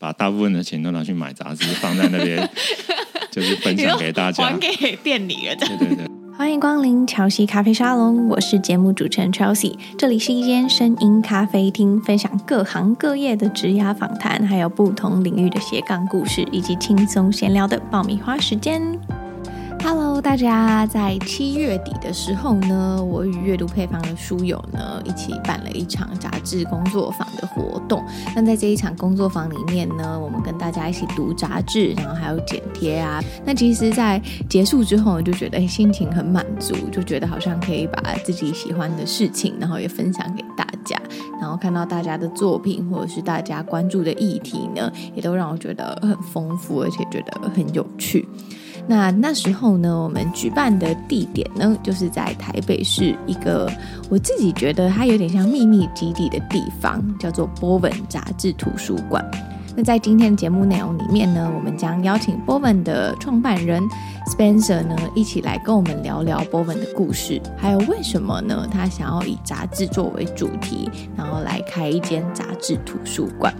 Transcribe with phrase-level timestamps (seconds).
[0.00, 2.48] 把大部分的钱都拿去买杂志，放在那边，
[3.30, 5.54] 就是分享给大家，还给店里了。
[5.56, 6.06] 对对对，
[6.38, 18.80] 欢迎光临乔西咖啡沙龙，我是节目主持人 Chelsea，这里是一间声音咖啡厅，分享各行各业的职涯访谈，还有不同领域的斜杠故事，以及轻松闲聊的爆米花时间。
[19.82, 20.86] Hello，大家！
[20.86, 28.04] 在七月底的时候呢，我与阅读配方的书友呢一起办了一场杂志工作坊的活动。
[28.36, 33.22] 那在这一场工作坊里面呢，我们跟大家一起读杂志，然后还有剪贴啊。
[33.44, 41.00] 那其实，在结束之后，就觉得心情很满足，就觉得好像可以把自己喜欢的事情，然后也分享给大家。
[41.40, 48.28] 然后看到大家的作品，或者是大家关注的议题呢，也都让我觉得很丰富，而且觉得很有趣。
[48.86, 53.70] 那那时候呢，我们举办的地点呢，就是在台北市一个
[54.10, 59.24] 我自己觉得它有点像秘密基地的地方，叫做波文杂志图书馆。
[59.76, 63.80] 那在今天的节目内容里面呢，我们将邀请波文的创办人
[64.26, 73.54] Spencer 呢，一起来跟我们聊聊波文的故事，还有为什么呢，他想要以杂志作为主题，然后来开一间杂志图书馆。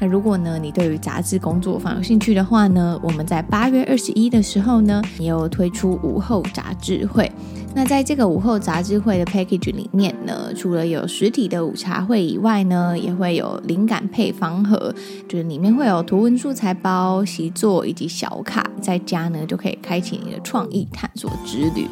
[0.00, 7.30] 那如果呢，你对于杂志工作坊有兴趣的话呢，我们在八月二十一的时候呢，也有推出午后杂志会。
[7.76, 14.94] 那在这个午后杂志会的 package 里面呢，除了有实体的午茶会以外呢，也会有灵感配方盒，
[15.28, 21.88] 就是里面会有图文素材包、习作以及小卡，在家呢就可以开启你的创意探索之旅。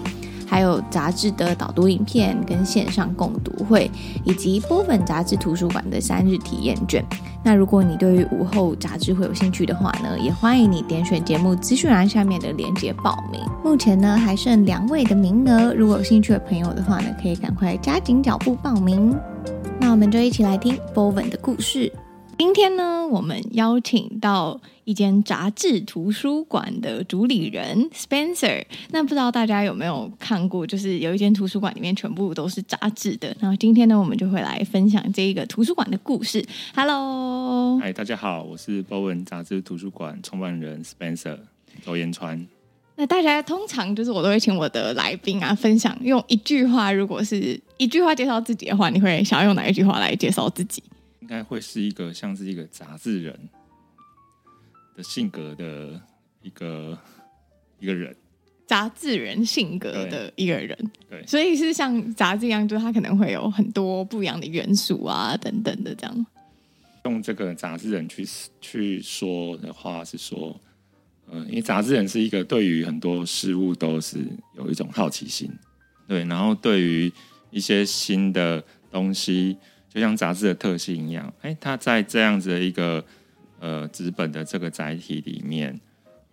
[0.47, 3.91] 还有杂志的导读影片跟线上共读会，
[4.23, 7.03] 以及波本杂志图书馆的三日体验券。
[7.45, 13.41] 那如果你对于午后杂志会有兴趣的话呢，也欢迎你点选节目资讯栏下面的链接报名。
[13.65, 19.19] 目前呢还剩两位的名额，如果有兴趣的朋友的话呢，可以赶快加紧脚步报名。
[19.81, 21.93] 那我们就一起来听波文的故事。
[22.45, 28.65] 今天呢，我们邀请到一间杂志图书馆的主理人 Spencer。
[28.91, 33.33] 那不知道大家有没有看过，就是有一间图书馆里面全部都是杂志的。
[33.39, 36.45] 然后今天呢，我们就会来分享这一个图书馆的故事。
[36.75, 41.39] Hello，嗨，大家好，我是波文杂志图书馆创办人 Spencer
[41.87, 42.45] 周延川。
[42.97, 50.83] 那大家通常就是我都会请我的来宾啊分享，用一句话，如果是一句话介绍自己的话，你会想要用哪一句话来介绍自己？
[51.23, 53.49] 应该会是一个像是一个杂志人
[54.97, 56.03] 的性格的
[56.43, 56.99] 一个
[57.79, 58.15] 一个人，
[58.67, 60.77] 杂志人性格的一个人，
[61.09, 66.27] 对，对，所以是像杂志一样，就是他可能会有很多不一样的元素啊，等等的这样。
[67.05, 68.27] 用这个杂志人去
[68.61, 70.61] 去说的话是说，
[71.31, 74.19] 呃，因为杂志人是一个对于很多事物都是
[74.57, 75.49] 有一种好奇心，
[76.09, 77.13] 对，然后对于
[77.53, 79.57] 一些新的东西。
[79.93, 83.05] 就像杂志的特性一样，哎，它在这样子的一个
[83.61, 85.79] 呃纸本的这个载体里面，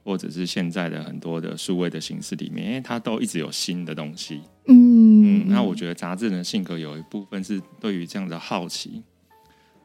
[0.02, 4.40] 或者是现在的很多的数位的形式里面，因为，它都一直有新的东西。
[4.68, 9.04] 嗯嗯，那我觉得杂志的性格有一部分是对于这样的好奇，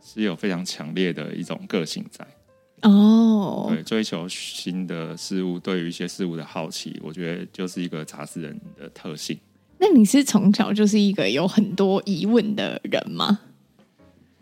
[0.00, 2.24] 是有非常强烈的一种个性在。
[2.82, 9.36] 哦，对，追求新的事物，对于一些事物的好奇，我觉得就是一个杂志人的特性。
[9.78, 13.40] 那你是从小就是一个有很多疑问的人吗？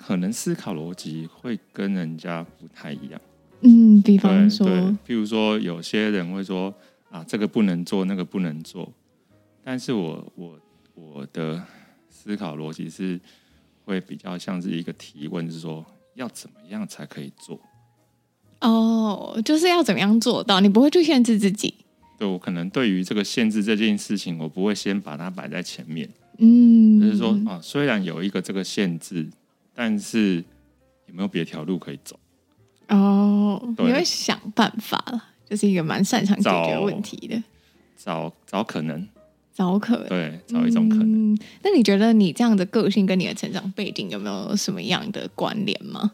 [0.05, 3.21] 可能思考逻辑会跟人家不太一样。
[3.61, 4.67] 嗯，比方说，
[5.07, 6.75] 比如说有些人会说
[7.09, 8.93] 啊，这个不能做，那个不能做。
[9.63, 10.59] 但是我我
[10.95, 11.63] 我的
[12.11, 13.21] 思考逻辑是
[13.85, 15.87] 会比较像是一个提问，是说
[16.17, 17.61] 要怎么样才可以做？
[18.61, 20.59] 哦，就是要怎么样做到？
[20.59, 21.73] 你不会去限制自己？
[22.19, 26.11] 对，我可能对于这个限制这件事情，我不会先把它摆在前面。
[26.39, 29.29] 嗯，就是说啊，虽然有一个这个限制。
[29.75, 30.45] 但是
[31.07, 32.19] 有没有别条路可以走？
[32.89, 37.43] 哦，你会想办法了，就是一个蛮擅长解决问题的，
[37.97, 39.09] 找找可能，
[39.55, 41.33] 找可能，对，找一种可能。
[41.33, 46.13] 嗯，那你觉得你这样的个性跟你的成长背景有没有什么样的关联吗？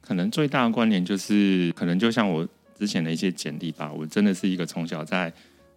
[0.00, 5.32] 可能最大的关联就是，可能就像我之前的一些简历吧，我真的是一个从小在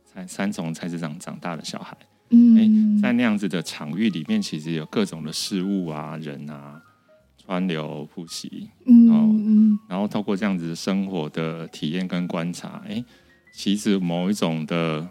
[0.06, 1.96] 三三重菜市场长大的小孩。
[2.32, 6.82] 嗯，在那样子的场域里面，其实有各种的事物啊、人啊，
[7.44, 8.70] 川流不息。
[8.86, 13.04] 嗯，然后透过这样子生活的体验跟观察，哎，
[13.52, 15.08] 其实某一种的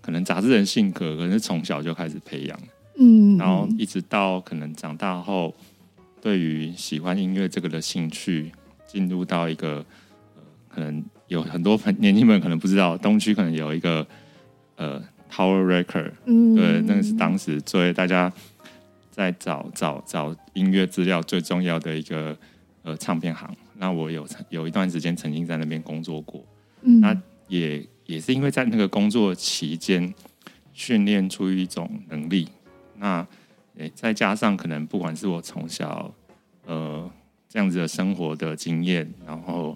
[0.00, 2.58] 可能杂志人性格，可能是从小就开始培养，
[2.98, 5.54] 嗯，然后一直到可能长大后，
[6.20, 8.50] 对于喜欢音乐这个的兴趣，
[8.86, 9.84] 进入到一个
[10.34, 14.06] 呃，可能有很多朋年轻人可能不知道，东区可能有一个
[14.76, 15.00] 呃
[15.30, 18.32] Tower Record，嗯，对，那个是当时作为大家。
[19.10, 22.36] 在找找找音乐资料最重要的一个
[22.82, 26.44] 呃唱片行，那我有有一段时间曾经在那边工作过，
[26.82, 27.18] 嗯，那
[27.48, 30.12] 也也是因为在那个工作期间
[30.74, 32.46] 训练出一种能力，
[32.98, 33.26] 那
[33.78, 36.14] 诶再加上可能不管是我从小
[36.66, 37.10] 呃
[37.48, 39.74] 这样子的生活的经验，然后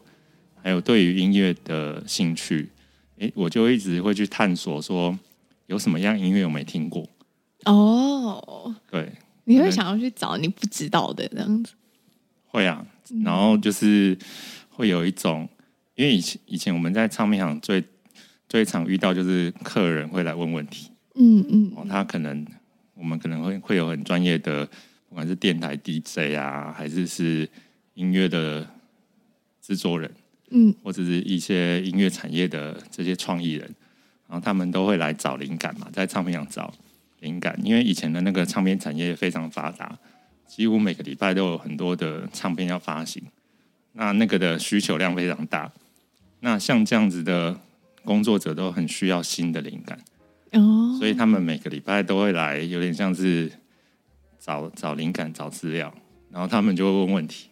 [0.62, 2.68] 还有对于音乐的兴趣，
[3.16, 5.18] 诶，我就一直会去探索说
[5.70, 7.08] 有什么样音乐我没听过。
[7.64, 9.12] 哦，对。
[9.44, 11.72] 你会想要去找你不知道的这样子？
[12.46, 12.84] 会啊，
[13.24, 14.18] 然后就是
[14.68, 15.48] 会有一种，
[15.94, 17.82] 因为以前以前我们在唱片行最
[18.48, 22.44] 最常遇到就是客人会来问问题，嗯嗯，哦，他可能
[22.94, 24.66] 我们可能会会有很专业的，
[25.08, 27.48] 不管是电台 DJ 啊，还是是
[27.94, 28.68] 音乐的
[29.60, 30.12] 制作人，
[30.50, 33.72] 嗯，或者是一些音乐产业的这些创意人，
[34.30, 36.72] 然后他们都会来找灵感嘛，在唱片上找。
[37.18, 39.94] 灵感，因为以前的那个唱片产业非常发达，
[40.46, 43.22] 几乎每个礼拜都有很多的唱片要发行，
[43.92, 45.70] 那那个的需求量非常大。
[46.40, 47.54] 那像这样子的
[48.06, 49.98] 工作者都很需要新的灵感，
[50.52, 53.52] 哦，所以他们每个礼拜都会来，有点像是
[54.38, 55.92] 找找灵感、找资料，
[56.30, 57.50] 然后他们就会问问题，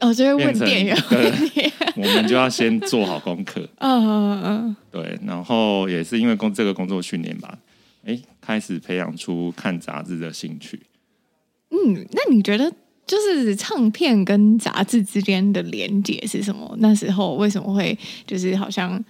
[0.00, 7.58] 哦，就会问店员问题，我们就要先做好功课， 嗯嗯嗯，对，然后也是因为工这个工作训练吧。
[8.04, 10.80] 哎，开始培养出看杂志的兴趣。
[11.70, 12.70] 嗯，那你觉得
[13.06, 16.74] 就是唱片跟杂志之间的连结是什么？
[16.78, 19.02] 那时候为什么会就是好像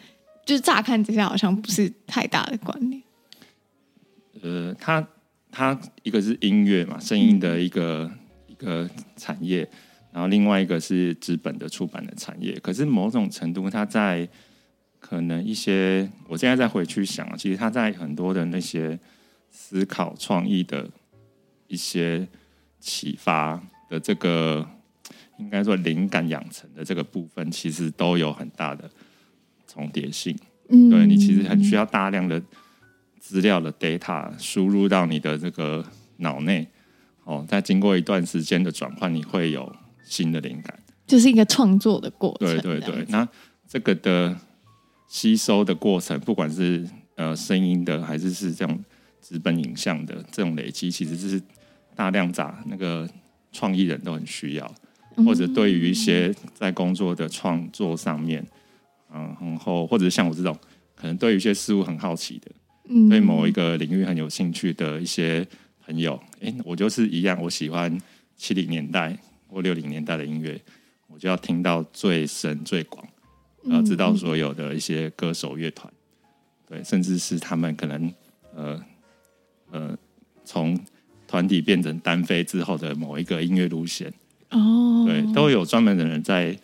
[0.47, 3.03] 就是乍看之下好像不是太大的关联？
[4.43, 5.07] 呃，它
[5.51, 9.69] 它一个是音乐嘛，声音的一个、嗯、一个产业，
[10.15, 12.57] 然后另外一个是纸本的出版的产业。
[12.61, 14.29] 可是某种程度，它在
[15.01, 18.97] 可能一些，我现在再回去想，其实它在很多的那些
[19.51, 20.89] 思考创意的
[21.67, 22.29] 一些
[22.79, 24.65] 启发的这个，
[25.39, 28.89] 应该说灵感养成的这个部分，其实都有很大的
[29.67, 30.39] 重叠性。
[30.69, 32.41] 嗯，对，你其实很需要大量的
[33.19, 35.85] 资料的 data 输入到你的这个
[36.19, 36.69] 脑内，
[37.25, 39.71] 哦，再经过一段时间的转换，你会有
[40.05, 42.49] 新的灵感，就是一个创作的过程。
[42.61, 43.29] 对对对，那
[43.69, 44.37] 这个的。
[45.07, 46.85] 吸收的过程，不管是
[47.15, 48.83] 呃声音的，还是是这种
[49.21, 51.41] 纸本影像的这种累积，其实是
[51.95, 53.09] 大量杂那个
[53.53, 54.75] 创意人都很需要，
[55.25, 58.45] 或者对于一些在工作的创作上面，
[59.13, 60.57] 嗯，然后或者像我这种
[60.97, 62.51] 可能对于一些事物很好奇的，
[62.89, 65.47] 嗯，对某一个领域很有兴趣的一些
[65.85, 67.97] 朋友，哎，我就是一样，我喜欢
[68.37, 69.17] 七零年代
[69.55, 70.61] 或六零年代的音乐，
[71.07, 73.07] 我就要听到最深最广。
[73.67, 75.91] 然后知道所有的一些歌手乐团，
[76.69, 78.13] 对，甚至是他们可能
[78.55, 78.85] 呃
[79.71, 79.97] 呃
[80.45, 80.79] 从
[81.27, 84.13] 团体变成单飞之后的某一个音乐路线
[84.51, 86.55] 哦，对，都有专门的人在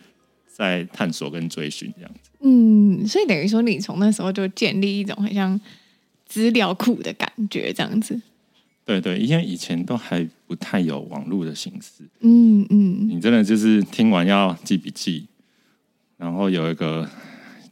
[0.47, 2.31] 在探索跟追寻这样子。
[2.41, 5.59] 嗯，所以等于说你从那时候就建立一种很像
[6.26, 8.21] 资料库的感觉，这样子。
[8.99, 12.02] 对对，因为以前都还不太有网络的形式。
[12.20, 15.26] 嗯嗯，你真的就是听完要记笔记。
[16.16, 17.09] 然后有一个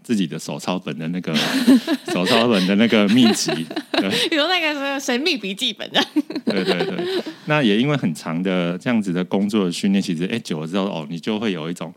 [0.03, 1.35] 自己的手抄本的那个
[2.13, 3.51] 手抄本的那个秘籍，
[3.93, 6.03] 对， 比如那个什么神秘笔记本的，
[6.47, 7.23] 对对对。
[7.47, 11.93] 那也因为很长的这样子的工作的训练，其实哎久了之后哦，你就会有一种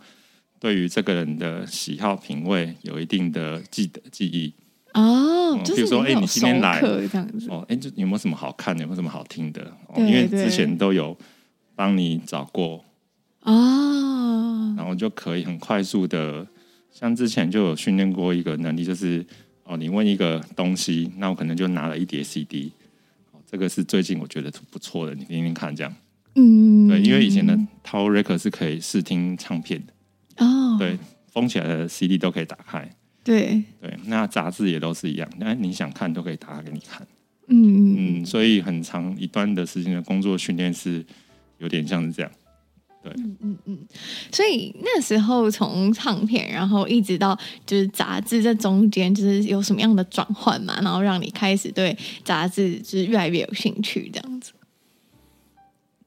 [0.60, 4.54] 对于这个人的喜好品味有一定的记得记忆
[4.94, 5.60] 哦。
[5.64, 7.48] 比如说哎，你今天来这样子。
[7.50, 9.62] 哦，哎，就有没有什么好看的，有没有什么好听的？
[9.88, 11.18] 哦，因为之前都有
[11.76, 12.84] 帮你找过。
[13.42, 16.46] 哦，然后就可以很快速的，
[16.92, 19.26] 像之前就有训练过一个能力，就是
[19.64, 22.72] 哦，你问一个东西，那我可能就拿了一叠 CD，
[23.32, 25.92] 哦，这个是最近我觉得不错的，你听听看，这样，
[26.36, 31.00] 嗯，对，因为以前的 Tower Record 是可以试听唱片的，哦，对，
[31.32, 32.88] 封起来的 CD 都可以打开，
[33.24, 37.06] 对，对，那杂志也都是一样，那你想看都可以打开给你看，
[37.48, 41.06] 嗯嗯，所以很长一段的时间的工作训练是
[41.60, 42.32] 有点像是这样。
[43.04, 43.78] 对，嗯嗯嗯，
[44.32, 47.36] 所以那时候从唱片，然后一直到
[47.66, 50.80] 就是杂志，这中间就是有什么样的转换嘛？
[50.82, 54.52] 然后让你开始对杂志就是越来越有兴趣，这样子。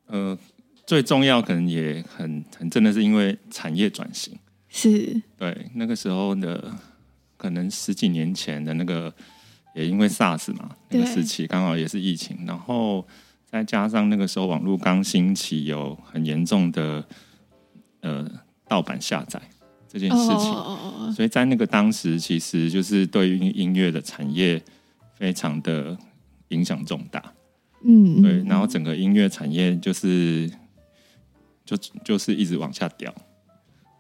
[0.07, 0.39] 呃，
[0.87, 6.73] 最重要可能也很很真的是因为产业转型，是对那个时候的
[7.45, 9.13] 可能十几年前的那个，
[9.75, 13.07] 也因为 SARS 嘛，那个时期刚好也是疫情，然后
[13.45, 17.05] 再加上那个时候网络刚兴起，有很严重的
[18.01, 18.27] 呃
[18.67, 19.39] 盗版下载
[19.87, 24.63] 这件事情，所以在那个当时，其实就是对于音乐的产业
[25.13, 25.95] 非常的
[26.49, 27.23] 影响重大，
[27.85, 30.51] 嗯，对，然后整个音乐产业就是。
[31.67, 31.75] 就
[32.05, 33.11] 就是一直往下掉，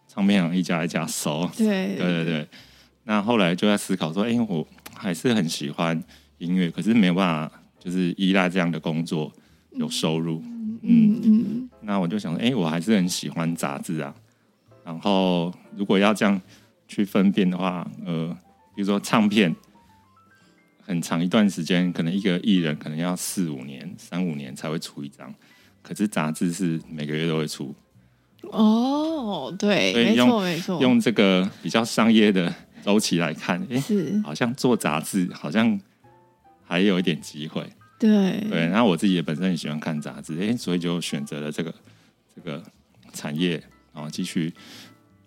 [0.06, 1.50] 唱片行一家一家收。
[1.56, 2.48] 对对对对。
[3.04, 6.02] 那后来就在思考说，哎、欸，我还是很喜欢
[6.38, 9.32] 音乐，可是没有办法，就是依赖这样的工作
[9.72, 10.42] 有收入。
[10.42, 11.70] 嗯嗯，嗯。
[11.82, 14.14] 那我就想说，哎、欸，我还是很喜欢杂志啊。
[14.84, 16.40] 然后如果要这样
[16.88, 18.36] 去分辨的话，呃，
[18.74, 19.54] 比如说唱片，
[20.82, 25.34] 很长一段时间，可能一个艺人可能要四五年、三五年才会出一张。
[25.82, 27.74] 可是杂志是每个月都会出
[28.50, 30.80] 哦，对，没错没错。
[30.80, 34.20] 用这个比较商业的周期来看，哎，是。
[34.22, 35.80] 好像做杂志好像
[36.64, 37.66] 还有一点机会。
[37.98, 38.38] 对。
[38.50, 41.74] 对，然后我自己也本身很喜欢看杂志，哎，所以就选择了这个
[42.34, 42.62] 这个
[43.12, 43.62] 产业，
[43.94, 44.52] 然后继续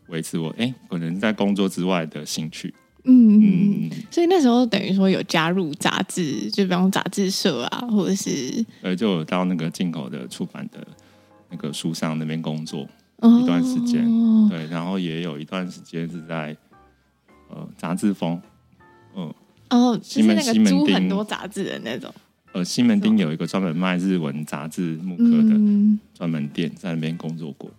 [0.07, 2.73] 维持我哎可能在工作之外的兴趣。
[3.09, 10.85] 嗯嗯，所以那时候等于说有加入杂志，就比方杂志社啊，或者是呃，就有到那个进口的出版的
[11.49, 12.85] 那个书商那边工作
[13.21, 16.53] 一段时间，哦，对，然后也有一段时间是在
[17.49, 18.39] 呃杂志风，
[19.15, 19.33] 嗯，
[19.69, 22.13] 哦，西门西门町很多杂志的那种，
[22.53, 25.55] 呃，西门町有一个专门卖日文杂志木刻的
[26.13, 27.69] 专门店，在那边工作过。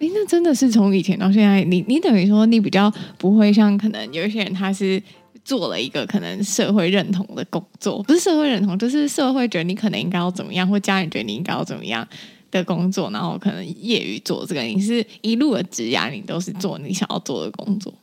[0.00, 5.00] 哎，那真的是从以前到现在，你你等于说你比较不会像可能有一些人，他是
[5.44, 12.06] 做了一个可能社会认同的工作，不是社会认同，就是社会觉得你可能应该要怎么样，或家人觉得你应该要怎么样
[12.50, 17.94] 的工作，然后可能业余做这个，你是一路的职涯，你都是做你想要做的工作。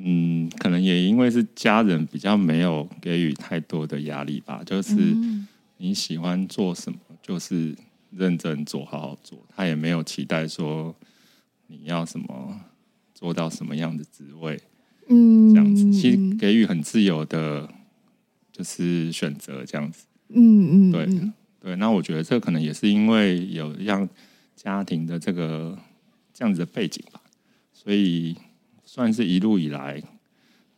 [0.00, 4.94] 嗯，可能也因为是家人比较没有给予太多的压力吧，就是
[5.76, 7.76] 你喜欢做什么，就是
[8.10, 10.94] 认真做，好好做，他也没有期待说。
[11.70, 12.58] 你要什么
[13.14, 14.58] 做到什么样的职位？
[15.10, 17.68] 嗯，这样子其实给予很自由的，
[18.50, 20.06] 就是选择这样子。
[20.30, 21.06] 嗯嗯，对
[21.60, 21.76] 对。
[21.76, 24.08] 那我觉得这可能也是因为有让
[24.56, 25.78] 家庭的这个
[26.32, 27.20] 这样子的背景吧，
[27.70, 28.34] 所以
[28.98, 30.02] 算是一路以来，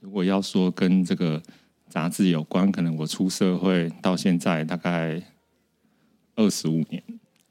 [0.01, 1.43] 如果要说跟这个
[1.89, 5.23] 杂志有关，可能我出社会到现在大概
[6.37, 7.03] 二十五年。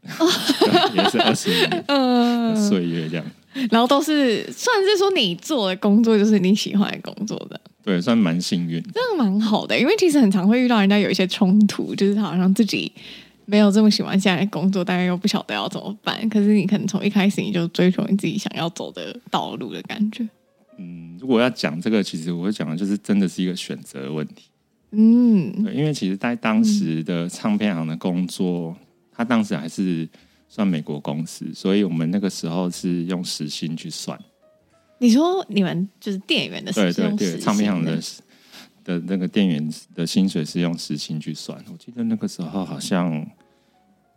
[0.93, 3.25] 也是二十五年的 岁月这样，
[3.71, 9.77] 然后都是算是说你做的工作就是你喜欢的工作的，对，算蛮幸运，这样蛮好的。
[9.77, 12.91] 因为其实很常会遇到人家有一些冲突，就是他好像自己
[13.45, 16.29] 没有这么喜欢现在的工作，但又不晓得要怎么办。
[16.29, 20.27] 可是你可能从一开始你就追求你自己想要走的道路的感觉。
[20.79, 24.49] 嗯，如果要讲这个，其实我会讲的就是真的是一个选择问题。
[24.91, 28.75] 嗯，对，因为其实在当时的唱片行的工作。
[29.11, 30.07] 他当时还是
[30.47, 34.17] 算美国公司，所以我们那个时候是用时薪去算。
[34.97, 36.71] 你说你们就是店员的？
[36.71, 38.01] 对对对，唱片行的
[38.85, 41.61] 的那个店员的薪水是用时薪去算。
[41.69, 43.29] 我记得那个时候好像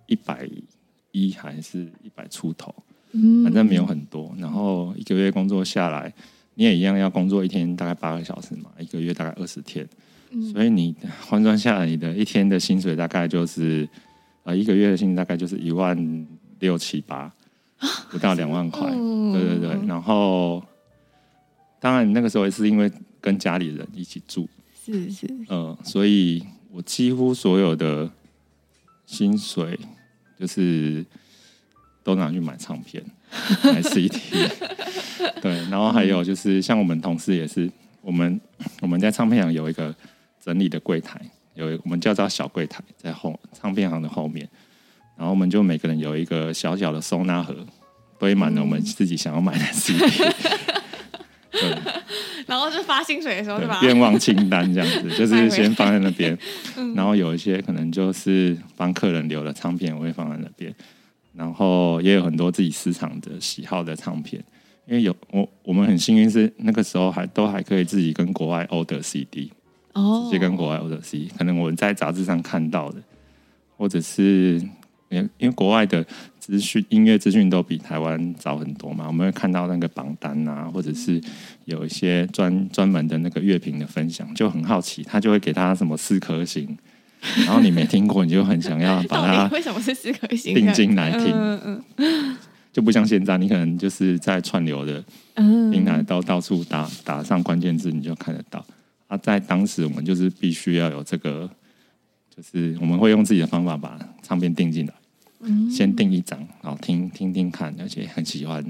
[0.07, 0.49] 一百
[1.11, 2.73] 一还是一百出头，
[3.42, 4.33] 反正没有很多。
[4.38, 6.14] 然后一个月工作下来，
[6.62, 9.85] 你也一样要工作一天大概八个小时嘛，一个月大概二十天，
[10.52, 10.95] 所以你
[11.26, 13.88] 换算下来，你的一天的薪水大概就是。
[14.45, 16.26] 啊，一个月的薪水大概就是一万
[16.59, 17.33] 六七八，
[18.11, 18.90] 不到两万块。
[18.90, 20.61] 对对对，然后
[21.78, 22.90] 当然那个时候也是因为
[23.21, 24.49] 跟家里人一起住，
[24.85, 28.11] 是是，嗯，所以我几乎所有的
[29.07, 29.78] 薪水
[30.37, 31.07] 就是
[32.02, 33.00] 都拿去买唱片，
[33.65, 34.19] 买 CD。
[35.41, 37.71] 对，然后还有就是像我们同事也是，
[38.01, 38.41] 我们
[38.81, 39.95] 我们在唱片行有一个
[40.45, 41.21] 整理的柜台。
[41.55, 44.49] 有我们叫做小柜台，在后唱片行的后面，
[45.19, 47.55] 然后我们就每个人有一个小小的收纳盒，
[48.19, 49.99] 堆满了我们自己想要买的 CD，
[51.53, 51.79] 对，
[52.47, 56.37] 然后就发薪水的时候愿望清单这样子，就是 先放在那边，
[56.97, 60.75] 然后有一些可能就是帮客人留的唱片，我会放在那边，
[61.35, 64.43] 然后也有很多自己私藏的喜好的唱片，
[64.87, 69.51] 因为有我我们很幸运是那个时候还都还可以自己跟国外 order CD
[69.95, 70.25] 哦。
[70.25, 73.03] 直接跟国外 order CD，可能我们在杂志上看到的，
[73.77, 74.61] 或者是
[75.09, 76.03] 因为国外的
[76.39, 81.21] 资讯、音乐资讯都比台湾早很多嘛，我们会看到那个榜单啊，或者是
[81.67, 86.77] 有一些专专门的那个乐评的分享，就很好奇，他就会给他什么四颗星，
[87.47, 92.37] 然后你没听过，你就很想要把 它为什么是四颗星定睛来听，嗯嗯，
[92.73, 95.02] 就不像现在，你可能就是在串流的
[95.71, 98.64] 平台到到处打打上关键字，你就看得到。
[99.07, 101.49] 啊，在当时我们就是必须要有这个，
[102.35, 104.95] 就是我们会用自己的方法把唱片定进来，
[105.71, 108.64] 先定一张，然后听听听看，而且很喜欢，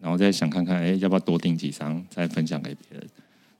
[0.00, 3.06] 然后再想看看，哎，要不要多订几张，再分享给别人。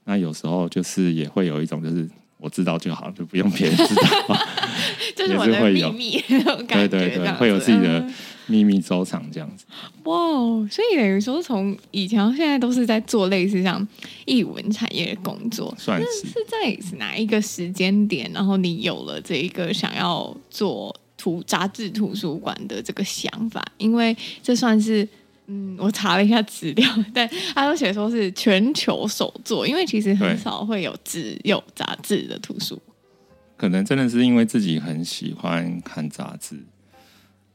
[0.07, 2.09] 那有时候就是也会有一种，就是
[2.45, 4.39] 我知道就好，就不用别人知道，
[5.17, 6.23] 就是我的秘密。
[6.69, 8.07] 对对对，会有自己的
[8.47, 9.65] 秘密收藏这样子。
[10.03, 10.15] 哇，
[10.71, 13.89] 所以等于说从以前到现在都是在做类似像
[14.27, 23.65] 译文产业的工作，算是是在哪一个时间点，然后你有了这一个想要做图杂志图书馆的这个想法？
[23.79, 25.09] 因为这算是。
[25.47, 32.81] 嗯，我查了一下资料，但他都写说是全球首作，因为其实很少会有只有杂志的图书。
[33.57, 36.59] 可能真的是因为自己很喜欢看杂志，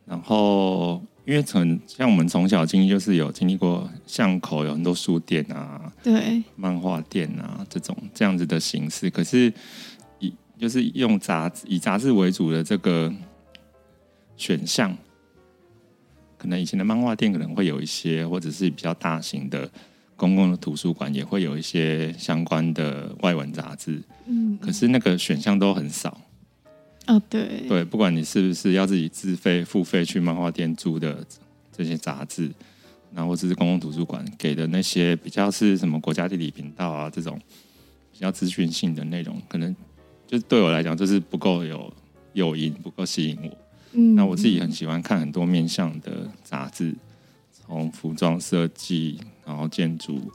[0.05, 9.51] 然后因为从像我们从小经历就是有经历过巷口有很多书店啊，对，漫画店啊这种这样子的形式，可是
[10.19, 13.11] 以就是用杂志以杂志为主的这个
[14.37, 14.95] 选项。
[16.39, 19.69] 可能以前的漫画店可能会有一些，或者是比较大型的
[20.15, 24.01] 公共的图书馆也会有一些相关的外文杂志。
[24.25, 26.19] 嗯，可是那个选项都很少。
[27.07, 31.25] 哦，对，对，不管你是不是要自己自费付费去漫画店租的
[31.75, 32.49] 这些杂志，
[33.13, 37.39] 然后或者是公共图书馆给的那些比较是什么国家地理频道啊这种
[38.13, 39.75] 比较资讯性的内容，可能
[40.27, 41.91] 就对我来讲就是不够有
[42.33, 43.57] 诱因，不够吸引我。
[43.93, 46.95] 嗯，那我自己很喜欢看很多面向的杂志，
[47.51, 50.31] 从服装设计，然后建筑，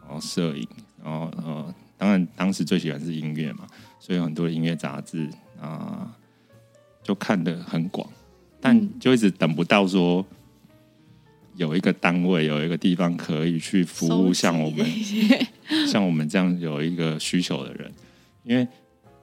[0.00, 0.68] 然后摄影，
[1.02, 3.66] 然后呃，当然当时最喜欢是音乐嘛，
[3.98, 5.28] 所以有很多音乐杂志
[5.60, 6.16] 啊，
[7.02, 8.08] 就看得很广，
[8.60, 10.24] 但就一直等不到说
[11.56, 14.86] 有一个单位有一个地方可以去服务像我们
[15.88, 17.92] 像我们这样有一个需求的人，
[18.44, 18.66] 因为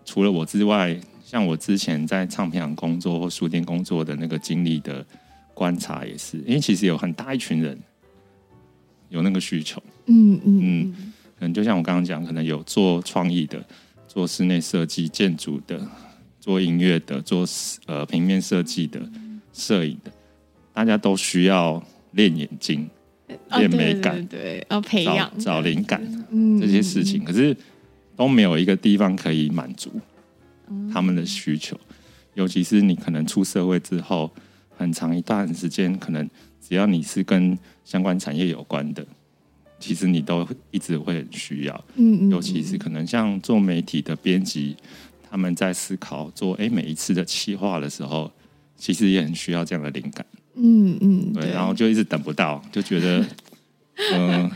[0.04, 1.00] 除了我之外。
[1.30, 5.06] 像我之前在唱片行工作或书店工作的那个经历的
[5.54, 7.78] 观察也是，因为其实有很大一群人
[9.10, 13.63] 有那个需求，嗯嗯嗯，可能就像我刚刚讲，可能有做创意的、
[14.08, 15.80] 做室内设计、建筑的、
[16.39, 17.46] 做音乐的、做
[17.86, 19.00] 呃平面设计的、
[19.54, 20.12] 摄影的，
[20.74, 21.80] 大家都需要
[22.13, 22.89] 练眼睛、
[23.52, 27.56] 练美感，哦、对，对，对，要培养找灵感，嗯，这些事情，可是
[28.15, 29.92] 都没有一个地方可以满足。
[30.92, 31.80] 他们的需求，
[32.34, 34.32] 尤其是你可能出社会之后，
[34.70, 36.30] 很长一段时间，可能
[36.62, 39.06] 只要你是跟相关产业有关的，
[39.80, 41.86] 其实你都一直会很需要。
[41.96, 44.76] 嗯，嗯，嗯，尤其是可能像做媒体的编辑，
[45.30, 48.32] 他们在思考做哎每一次的企划的时候，
[48.78, 50.26] 其实也很需要这样的灵感。
[50.56, 53.26] 嗯嗯，对，然后就一直等不到，就觉得，
[54.12, 54.52] 嗯、 呃，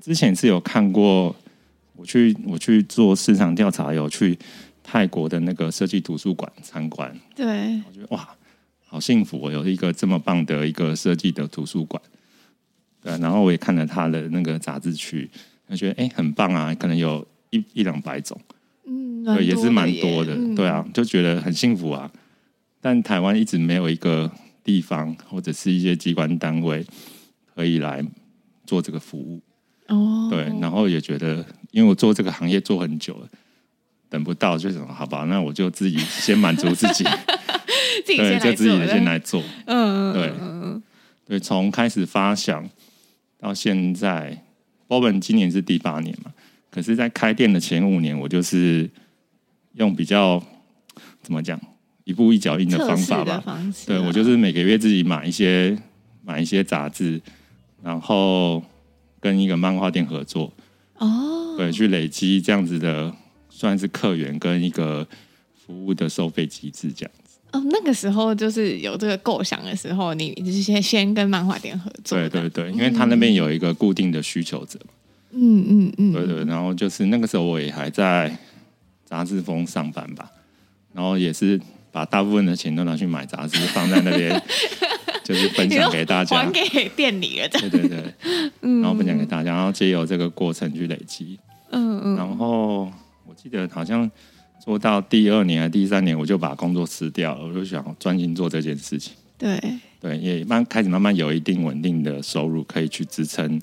[0.00, 1.34] 之前是有看过，
[1.94, 4.38] 我去我去做市场调查，有去。
[4.88, 8.28] 泰国的那个设计图书馆参观，对，我觉得哇，
[8.84, 9.36] 好幸福！
[9.36, 12.00] 我有一个这么棒的一个设计的图书馆，
[13.02, 15.28] 对，然后我也看了他的那个杂志区，
[15.66, 18.40] 我觉得哎、欸，很棒啊，可能有一一两百种，
[18.86, 22.08] 嗯，对，也是蛮多的，嗯、对啊，就觉得很幸福啊。
[22.80, 24.30] 但台湾一直没有一个
[24.62, 26.86] 地方或者是一些机关单位
[27.56, 28.04] 可以来
[28.64, 29.42] 做这个服务，
[29.88, 33.28] 哦，对，然后也觉得，因为我做这个行业做很久了。
[34.16, 37.04] 等不到就什么好吧，那我就自己先满足自己，
[38.06, 39.42] 自己对，就自己先来做。
[39.66, 40.32] 嗯，对，
[41.26, 42.66] 对，从开始发想
[43.38, 44.42] 到现在
[44.88, 46.32] ，Bowen 今年是第八年嘛，
[46.70, 48.88] 可是，在开店的前五年，我就是
[49.74, 50.42] 用比较
[51.20, 51.60] 怎么讲，
[52.04, 53.42] 一步一脚印的方法吧。
[53.44, 55.76] 啊、对，我就是每个月自己买一些
[56.24, 57.20] 买一些杂志，
[57.82, 58.64] 然后
[59.20, 60.50] 跟一个漫画店合作。
[60.96, 63.14] 哦，对，去累积这样子的。
[63.56, 65.06] 算是客源跟一个
[65.64, 67.62] 服务的收费机制这样子哦。
[67.70, 72.18] 那个时候就是有这个构想的时候，你就是先先跟漫画店合作。
[72.18, 74.78] 对对对，因为他那边有一个固定的需求者。
[75.30, 76.12] 嗯嗯嗯。
[76.12, 78.36] 对对，然后就是那个时候我也还在
[79.06, 80.30] 杂志风上班吧，
[80.92, 81.58] 然后也是
[81.90, 84.38] 把大部分的钱都拿去买杂志，放在那边，
[85.24, 87.48] 就是分享给大家，还给店里了。
[87.48, 88.14] 对对对，
[88.60, 91.38] 然后分享给大家，然后借由这个过程去累积。
[91.70, 92.92] 嗯嗯，然后。
[93.36, 94.10] 记得好像
[94.64, 99.12] 做到第二年还是第三年，我就把工作辞掉了，我就想专心做这件事情。
[99.38, 99.60] 对
[100.00, 103.60] 对，也慢开始慢慢有一定稳定的收入，可以去支撑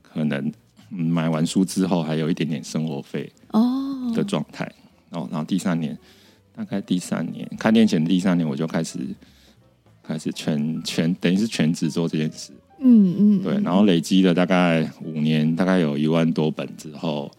[0.00, 0.52] 可能
[0.88, 4.64] 买完书之后还有一点点生活费哦的状态。
[5.10, 5.96] 然后然后第三年
[6.54, 8.98] 大概第三年开店前的第三年，我就开始
[10.02, 12.52] 开始全全等于是全职做这件事。
[12.78, 17.30] 嗯嗯，对，然后累积了大概五年，大概有一万多本之后，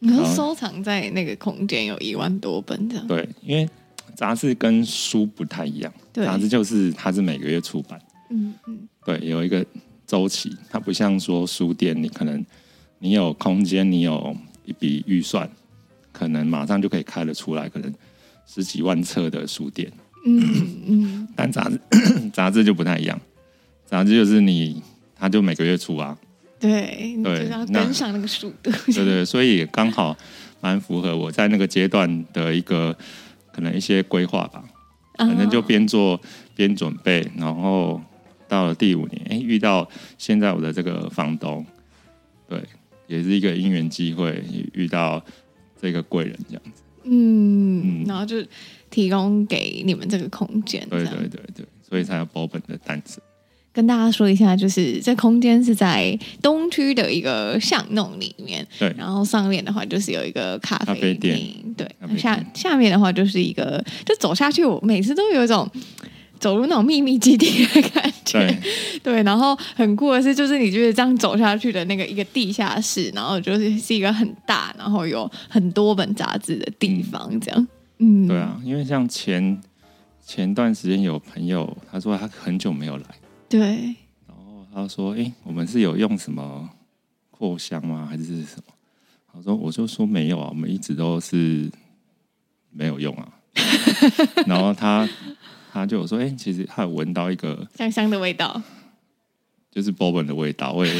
[0.00, 3.06] 你说收藏在那个空间有一万多本这样？
[3.06, 3.68] 对，因为
[4.16, 6.24] 杂志跟书不太一样，对。
[6.26, 9.64] 杂志就是它是每个月出版，嗯嗯，对，有一个
[10.06, 12.44] 周期，它不像说书店，你可能
[12.98, 15.48] 你有空间，你有一笔预算，
[16.12, 17.92] 可能马上就可以开得出来，可能
[18.46, 19.90] 十几万册的书店，
[20.26, 21.80] 嗯嗯，但杂志
[22.32, 23.20] 杂志就不太一样。
[23.86, 24.82] 杂志就是你，
[25.14, 26.16] 它就每个月出啊，
[26.60, 30.14] 对，你，就是要跟上那个速度，对，对对，所以刚好
[30.60, 32.94] 蛮符合我在那个阶段的一个
[33.50, 34.62] 可能一些规划吧，
[35.16, 36.20] 反正就边做
[36.54, 38.00] 边准备，然后
[38.46, 41.64] 到了第五年，哎，遇到现在我的这个房东，
[42.46, 42.62] 对，
[43.06, 44.44] 也是一个因缘机会
[44.74, 45.24] 遇到
[45.80, 48.04] 这个贵人这样子，嗯，嗯。
[48.06, 48.36] 然后就
[48.90, 53.22] 提供给你们这个空间，对对对对，所以才有 Bourbon 的诞生。
[53.72, 58.92] 跟大家说一下，就是这空间是在东区的一个巷弄里面，对。
[58.98, 61.38] 然后上面的话就是有一个咖啡，店，
[61.76, 61.88] 对。
[62.18, 65.70] 下下面的话就是一个，就走下去，我每次都有一种
[66.40, 68.58] 走入那种秘密基地的感觉，对。
[69.04, 77.68] 对，然后很酷的是，就是你就是这样走下去的那个一个地下室，然后就是是一个很大，然后有很多本杂志的地方，这样。
[77.98, 79.60] 嗯，对啊，因为像前
[80.26, 83.04] 前段时间有朋友他说他很久没有来。
[83.50, 83.96] 对，
[84.28, 86.70] 然后他说：“哎，我们是有用什么
[87.32, 88.06] 扩香吗？
[88.08, 88.72] 还是什么？”
[89.32, 91.68] 他说：“我就说没有啊，我们一直都是
[92.70, 93.28] 没有用啊。”
[94.46, 95.08] 然后他
[95.72, 98.62] 他就说：“哎，其实他有闻到一个香香的味道，
[99.68, 100.92] 就是 Bourbon 的味道，我也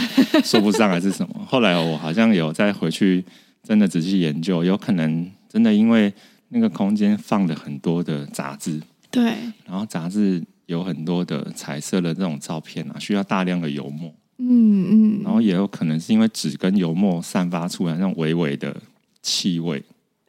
[0.43, 1.47] 说不上来是什么。
[1.47, 3.25] 后来我好像有再回去
[3.63, 6.13] 真的仔细研究，有可能真的因为
[6.49, 9.23] 那个空间放了很多的杂志，对，
[9.65, 18.75] 然后杂志。”有很多的彩色的这种照片啊，需要大量的油墨，嗯嗯，然后也有可能是因为纸跟油墨散发出来那种微微的
[19.21, 19.83] 气味。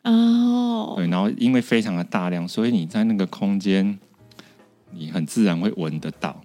[0.03, 3.99] 哦，对，然后因为非常的大量，所以你在那个空间，
[4.89, 6.43] 你很自然会闻得到。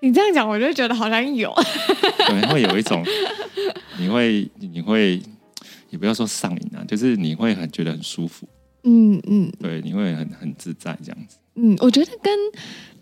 [0.00, 1.50] 你这样讲，我就觉得好像有，
[2.28, 3.02] 对，会有一种，
[3.98, 5.22] 你会你会，
[5.88, 8.46] 也不要说上瘾啊，就是你会很觉得很舒服，
[8.84, 11.38] 嗯嗯，对，你会很很自在这样子。
[11.56, 12.32] 嗯，我觉得跟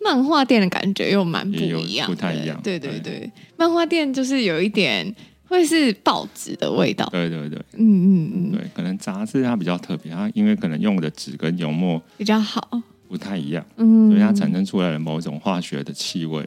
[0.00, 2.60] 漫画店的感觉又蛮不一样，不太一样。
[2.62, 5.14] 对对对，漫画店就是有一点
[5.46, 7.08] 会是报纸的味道。
[7.10, 16.46] 对对对，嗯嗯嗯，对，可能杂志它比较特别，它因为可能用的纸跟油墨比较好，不太一样，嗯，所以它产生出来的某种化学的气味，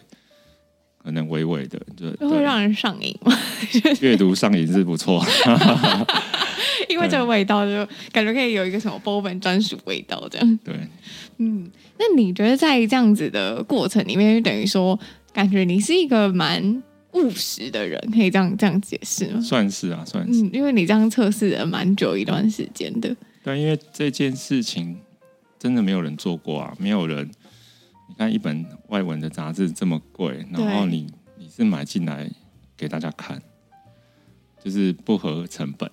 [1.07, 3.31] 可能微微的，就会让人上瘾嘛。
[4.01, 5.25] 阅读上瘾是不错，
[6.89, 10.59] 因为这个味道就感觉可以有一个什么 Bourbon 专属味道这样。
[10.65, 10.75] 对，
[11.37, 11.71] 嗯。
[11.97, 14.99] 那你觉得在这样子的过程里面，就等于说，
[15.31, 19.39] 感觉你是一个蛮务实的人，可以这样这样解释吗？
[19.39, 20.41] 算是啊，算是。
[20.41, 23.15] 嗯，因为你这样测试了蛮久一段时间的。
[23.45, 24.97] 对，因为这件事情
[25.57, 27.31] 真的没有人做过啊，没有人。
[28.09, 32.29] 你看一本外文的杂志这么贵，然后你你是买进来
[32.75, 33.41] 给大家看，
[34.63, 35.89] 就是不合成本。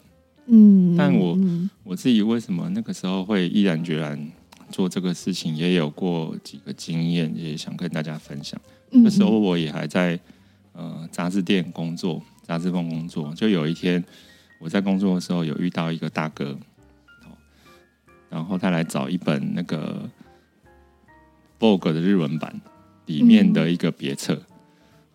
[0.46, 1.38] 嗯，但我
[1.83, 4.30] 我自己为什么那个时候会毅然决然？
[4.70, 8.59] 做这个事情也有过几个经验，也想跟大家分享。
[8.90, 10.18] 嗯、那时候我也还在
[10.72, 13.33] 呃杂志店工作，杂志部工作。
[13.35, 14.02] 就有一天
[14.59, 16.59] 我在工作的时候，有遇到一个大哥，
[18.30, 20.09] 然后他来找一本那个
[21.61, 22.61] Vogue 的日文版
[23.06, 24.34] 里面的一个别册。
[24.34, 24.46] 嗯、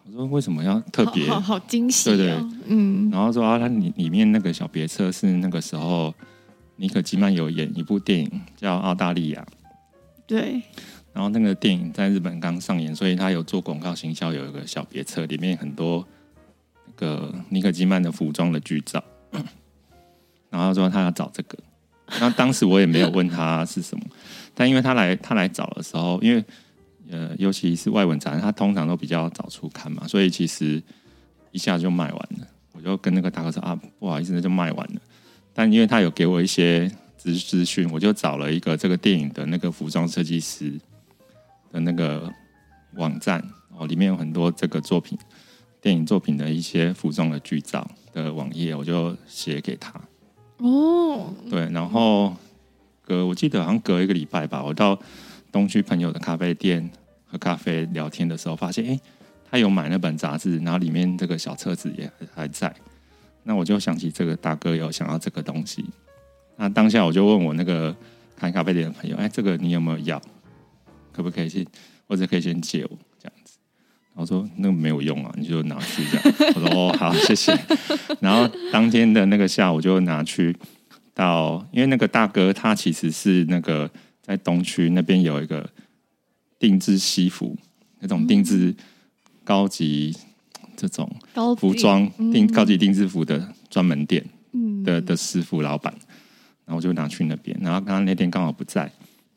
[0.08, 1.28] 我说为什么要特别？
[1.30, 3.10] 好好惊喜、哦，对对，嗯。
[3.12, 6.14] 然后说啊，他里里面那个小别册是那个时候。
[6.82, 9.42] 尼可基曼有演一部电影叫《澳大利亚》，
[10.26, 10.62] 对。
[11.12, 16.08] 然后那个电影在日本刚上演，所以他有做广告行销，有一个小别册，里面很多
[16.86, 19.04] 那个尼可基曼的服装的剧照。
[20.50, 21.58] 然后说他要找这个，
[22.22, 24.06] 那当时我也没有问他是什么，
[24.56, 26.42] 但因为他来他来找的时候，因为
[27.10, 30.82] 呃，尤其是外文杂志，他通常都比较早出刊嘛，所以其实
[31.52, 32.48] 一下就卖完了。
[32.74, 35.02] 我就跟那个大哥说啊，不好意思，那就卖完了。
[35.54, 40.72] 但因为他有给我一些资资讯，我就找了一个这个电影的那个服装设计师
[41.72, 42.32] 的那个
[42.94, 43.44] 网站，
[43.76, 45.18] 哦，里面有很多这个作品、
[45.82, 50.00] 电影作品的一些服装的剧照的网页，我就写给他。
[50.58, 52.34] 哦，对，然后
[53.04, 54.98] 隔我记得好像隔一个礼拜吧，我到
[55.52, 56.90] 东区朋友的咖啡店
[57.32, 59.00] 喝咖啡聊天的时候，发现哎，
[59.50, 62.74] 他有买那本杂志，然后里面这个小册子也还在。
[63.44, 65.86] 那我就想起这个大哥有想要这个东西，
[66.58, 67.96] 那当下我就问我那个
[68.36, 70.22] 开咖啡店的朋友，哎，这个你有没有要？
[71.12, 71.66] 可不可以先，
[72.08, 72.90] 或者可以先借我
[73.20, 73.58] 这样子？
[74.14, 76.36] 然后说那个没有用啊，你就拿去这样。
[76.56, 77.58] 我说哦，好，谢谢。
[78.20, 80.56] 然后当天的那个下午就拿去
[81.14, 83.90] 到，因为那个大哥他其实是那个
[84.22, 85.68] 在东区那边有一个
[86.60, 87.58] 定制西服，
[88.00, 88.76] 那种定制
[89.44, 90.16] 高级
[90.78, 91.10] 这种
[91.58, 94.24] 服装定高级定制服的专门店
[94.84, 95.92] 的的师傅老板，
[96.66, 97.58] 然后我就拿去那边。
[97.62, 98.92] 然后刚刚那天刚好不在。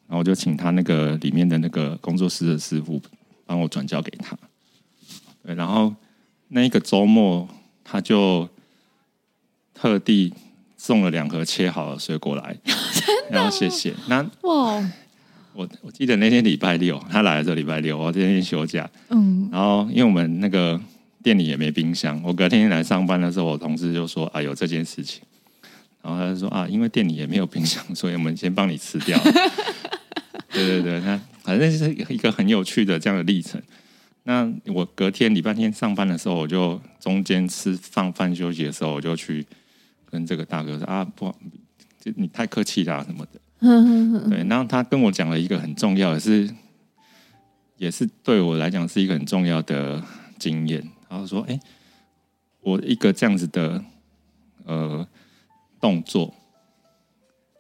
[0.08, 3.00] 然后我就请他那个里面的那个工作室的师傅
[3.46, 4.37] 帮我转交给他，
[5.42, 5.94] 对，然后
[6.48, 7.48] 那一个周末
[7.82, 8.46] 他就
[9.72, 10.35] 特地
[10.76, 12.54] 送了两盒切好的水果来，
[13.30, 13.94] 然后谢谢。
[14.06, 14.92] 那哇，
[15.54, 20.80] 我我记得那天礼拜六他来的时候礼拜六，我那天休假，嗯，然后因为我们那个
[21.22, 25.22] 店里也没冰箱，我隔天来上班的时候，我同事就说啊有这件事情，
[26.02, 29.18] 然后他就说啊因为店里也没有冰箱， 所以我们先帮你吃掉。
[30.50, 33.60] 对对 对，他反正是一个很有趣的这样的历程。
[34.24, 39.44] 那我隔天礼拜天上班的时候，我就中间吃放饭休息的时候，我就去
[40.08, 41.34] 跟这个大哥说啊，不，
[42.00, 43.40] 这你太客气啦什么的。
[44.29, 46.51] 对，然后他跟我讲了一个很重要的是，
[47.79, 50.03] 也是对我来讲是一个很重要的
[50.38, 50.83] 经验。
[51.09, 51.59] 然后说，哎，
[52.61, 53.85] 我一个这样子的
[54.64, 55.07] 呃
[55.81, 56.35] 动作，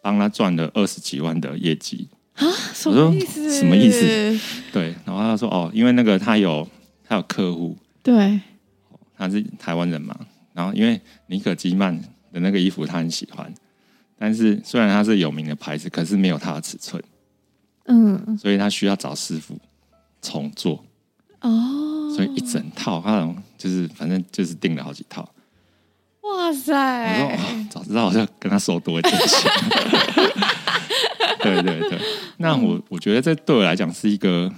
[0.02, 2.08] 帮他赚了二十几万的业绩。
[2.34, 3.58] 啊，什么意思？
[3.58, 4.40] 什么意思？
[4.72, 6.66] 对，然后他说哦，因为那个他有
[7.04, 8.40] 他有客户，对，
[9.16, 10.18] 他是台湾人嘛。
[10.54, 11.96] 然后因为尼可基曼
[12.32, 13.52] 的那个衣服他很喜欢，
[14.22, 17.02] 但是虽然它是有名的牌子，可是没有它的尺寸，
[17.86, 19.58] 嗯，所以他需要找师傅
[20.20, 20.84] 重做
[21.40, 25.28] 哦，所以一整套他就是反正就是订了好几套。
[26.20, 26.72] 哇塞！
[26.72, 29.50] 我说哦，早知道我就跟他收多一点钱。
[31.40, 31.98] 对对对，
[32.36, 34.48] 那我我觉得这对我来讲是一个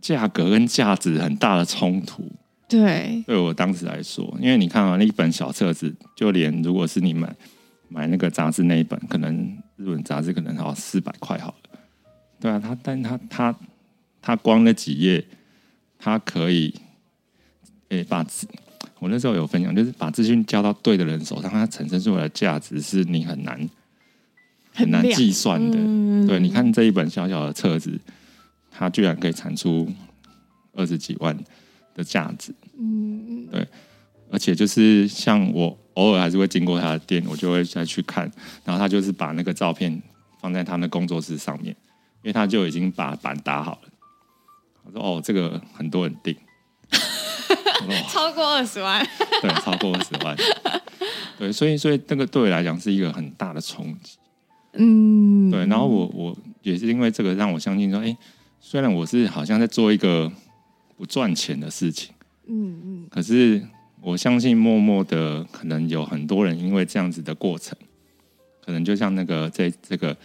[0.00, 2.28] 价格跟价值很大的冲突。
[2.68, 7.32] 对，对我当时来说，因为你看啊，那一本小册子，就连如果是你买
[7.88, 9.34] 买那个杂志那一本，可能
[9.76, 11.78] 日本杂志可能好四百块好了。
[12.40, 13.54] 对啊，他但他他
[14.20, 15.24] 他光那几页，
[15.98, 16.74] 他可以
[17.88, 18.46] 诶把资，
[18.98, 23.68] 我那时候有分享，就是把资讯交到对的人手上，它产生出来的价值是你很难。
[24.78, 27.98] 很难计算的，嗯、对，你看这一本小小的册子，
[28.70, 29.90] 它居然可以产出
[30.74, 31.34] 二十几万
[31.94, 33.66] 的价值，嗯，对，
[34.30, 38.30] 而且就是像我偶尔还是会经过他的店，我就会再去看，
[38.64, 40.02] 然后他就是把那个照片
[40.40, 41.74] 放在他的工作室上面，
[42.22, 43.88] 因为他就已经把板打好了。
[44.84, 46.36] 我说哦，这个很多人订，
[48.08, 49.04] 超过二十万，
[49.42, 50.36] 对，超过二十万，
[51.38, 54.16] 对，所以所以这个对我来讲是一个很大的冲击。
[54.74, 58.16] 嗯，对，然后我我也是因为这个让我相信说，哎，
[58.60, 60.30] 虽然我是好像在做一个
[60.96, 62.14] 不赚钱的事情，
[62.46, 63.66] 嗯嗯，可是
[64.06, 67.76] 我相信默默的可能有很多人因为这样子的过程，
[68.64, 70.16] 可能就像那个这这个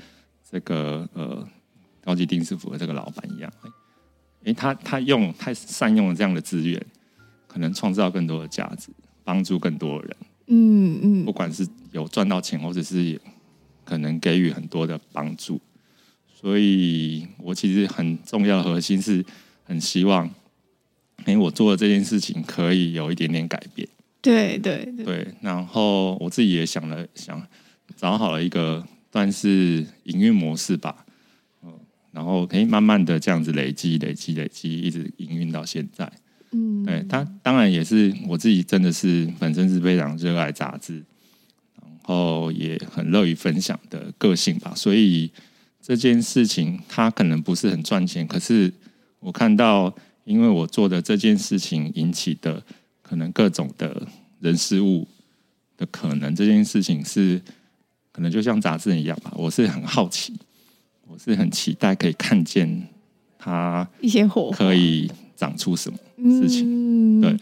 [0.48, 1.48] 这个呃
[2.04, 3.52] 高级定制服的这个老板一样，
[4.44, 6.80] 哎，他他用他善用了这样的资源，
[7.48, 8.90] 可能创造更多的价值，
[9.24, 13.20] 帮助更多的人，嗯嗯，不管是有赚到钱或者是。
[13.84, 15.60] 可能给予很多的帮助，
[16.34, 19.26] 所以我其实很重要的核心是
[19.64, 20.30] 很希望，
[21.26, 23.88] 哎，我做的这件事情可以有一点点改变。
[24.22, 25.28] 对对对，对。
[25.42, 27.42] 然后我自己也想了想，
[27.96, 31.06] 找好了一个算是营运模式吧。
[31.64, 31.74] 嗯，
[32.12, 36.12] 然后可以慢慢的这样子累积、累积、累积，一直营运到现在。
[36.52, 37.04] 嗯，对。
[37.10, 41.04] 他当然也是我自己，真的是本身是非常热爱杂志。
[41.82, 45.32] 然后也很乐于分享的个性吧，所以
[45.82, 48.74] 这件事情它可能不是很赚钱，可是
[49.20, 52.64] 我看到，因为我做的这件事情引起的
[53.02, 54.08] 可能各种的
[54.40, 55.08] 人事物
[55.78, 57.42] 的可能，这件事情是
[58.12, 60.34] 可能就像杂志一样吧，我是很好奇，
[61.08, 62.88] 我是很期待可以看见
[63.40, 65.98] 它一些火可以长出什么
[66.40, 67.36] 事情，对。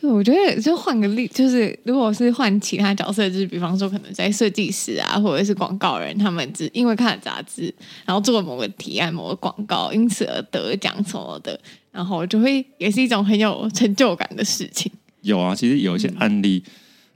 [0.00, 7.72] 对，我觉得就换个例，就是如果是换其他角色，就是比方说可能在设计师啊，或者是广告人，他们只因为看了杂志，
[8.04, 11.58] 然后做了某个提案、某个广告，因此而得奖什么的，
[11.92, 14.90] 然后就会也是一种很有成就感的事情。
[15.20, 16.64] 有啊，其实有一些案例，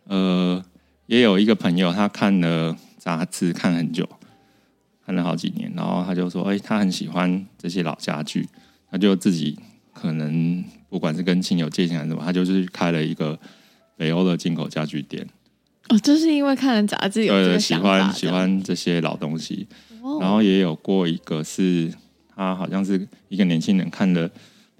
[0.07, 0.65] 嗯、呃，
[1.07, 4.09] 也有一个朋友，他看了杂志看很久，
[5.05, 8.49] 看了好几年，然后他就说：“哎，他很喜欢这些老家具，
[8.91, 9.59] 他就自己
[10.01, 13.39] 可能。”不管是跟亲友借钱还是什么，他就是开了一个
[13.95, 15.23] 北欧的进口家具店。
[15.91, 19.69] 哦，就是因为看了杂志有这个喜欢喜欢这些老东西，，
[20.19, 21.93] 然后也有过一个是
[22.35, 24.31] 他好像是一个年轻人看的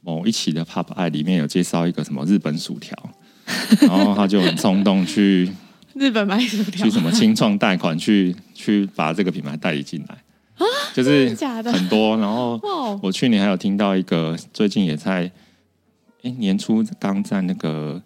[0.01, 2.97] 某一期的 Pop Eye 里面有介绍一个什么日本薯条，
[3.87, 5.53] 然后他就很冲动去
[5.93, 10.17] 日本买薯条，去什么清创贷款去去把这个品牌代理进来
[10.59, 12.17] 啊，就是很多。
[12.19, 12.61] 然后
[13.03, 15.31] 我去年还有听到一个，最近也在
[16.23, 18.03] 哎年初刚在那个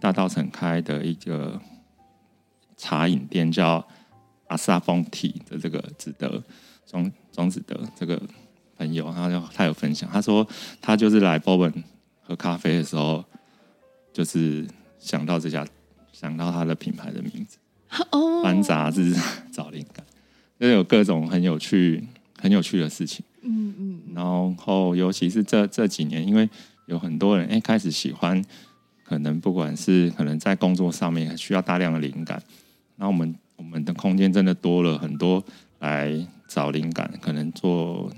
[0.00, 1.60] 大道城开的一个
[2.76, 3.84] 茶饮店叫。
[4.48, 6.42] 阿萨风体的这个子德
[6.84, 8.20] 庄庄子德这个
[8.76, 10.46] 朋友，他就他有分享，他说
[10.78, 11.72] 他就是来波本
[12.20, 13.24] 喝咖啡的时候，
[14.12, 15.66] 就是想到这家，
[16.12, 17.56] 想到他的品牌的名字，
[18.42, 19.16] 翻杂志
[19.50, 20.04] 找灵感，
[20.62, 22.06] 就有各种很有趣、
[22.40, 23.24] 很有趣的事情。
[23.42, 24.24] 嗯嗯，然
[24.56, 26.48] 后尤其是这这几年，因为
[26.86, 28.40] 有很多人哎开始喜欢，
[29.02, 32.42] 可能不管是可能在工作上面需要大量的灵感，
[32.96, 33.34] 那我们。
[33.54, 35.40] 我们的空间真的多了很多
[35.78, 36.12] 来
[36.48, 38.12] 找灵感，可能做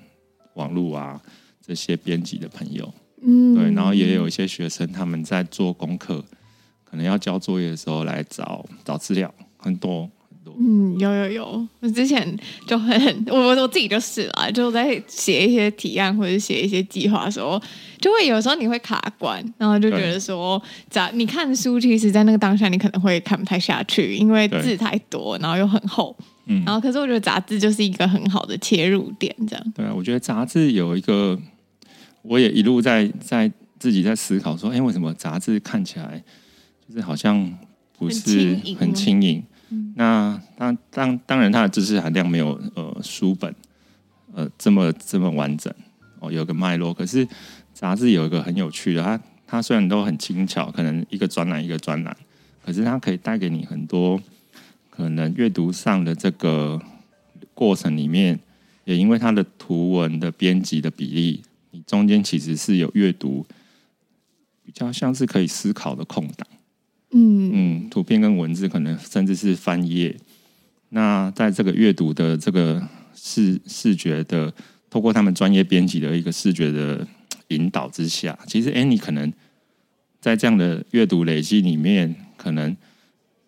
[0.54, 1.20] 网络啊
[1.60, 6.24] 这些编辑的朋友，嗯，对，然后也有一些学生他们在做功课，
[6.82, 10.10] 可能要交作业的时候来找找资料，很多。
[10.58, 12.96] 嗯，有有有，我之前就很
[13.28, 17.60] 我我自己就是啦，就在写一些提案或者写一些计划的时候，
[18.00, 29.72] 就会有时候你会卡关，然后就觉得说，杂你看书，其实，在那个当下你可能会看不太下去，因为字太多，然后又很厚，嗯，然后可是我觉得杂志就是一个很好的切入点，这样。
[29.74, 31.38] 对啊，我觉得杂志有一个，
[32.22, 36.22] 我也一路在在自己在思考说，哎，为什么杂志看起来
[36.88, 37.52] 就是好像
[37.98, 39.42] 不是很轻盈？
[39.94, 43.54] 那当当当然，它的知识含量没有呃书本
[44.32, 45.72] 呃这么这么完整
[46.20, 46.94] 哦，有个脉络。
[46.94, 47.26] 可是
[47.72, 52.16] 杂志有一个很有趣的，它它虽然都很轻巧，可能一个专栏一个专栏，
[52.64, 54.20] 可是它可以带给你很多
[54.90, 56.80] 可能阅读上的这个
[57.52, 58.38] 过程里面，
[58.84, 63.44] 也因为它的图文的编辑的比例，你中间其实是有阅读
[64.64, 66.46] 比较像是可以思考的空档。
[67.16, 70.14] 嗯嗯，图片跟文字可能甚至是翻页。
[70.88, 72.82] 那在这个阅读的这个
[73.14, 74.52] 视视觉的，
[74.90, 77.06] 透过他们专业编辑的一个视觉的
[77.48, 79.32] 引导之下，其实哎，你可能
[80.20, 82.76] 在这样的阅读累积里面，可能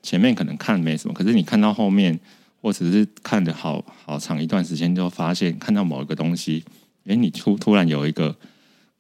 [0.03, 2.19] 前面可能看没什么，可是你看到后面，
[2.61, 6.65] 或者是看的好好长一段时间，就发现看到某一个东西，
[7.07, 8.37] 哎，你突突然有一个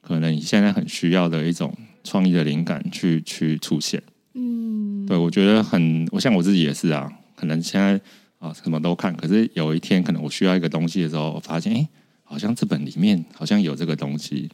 [0.00, 4.02] 可能你现在很需要的一种创意的灵感去去出现。
[4.38, 7.98] 嗯，对，我觉得很，我像我自己也是啊，可能现在
[8.38, 11.88] 啊什么都看，可是有一天可能我需要一个东西的时候，我发现哎，
[12.22, 14.50] 好像这本里面好像有这个东西，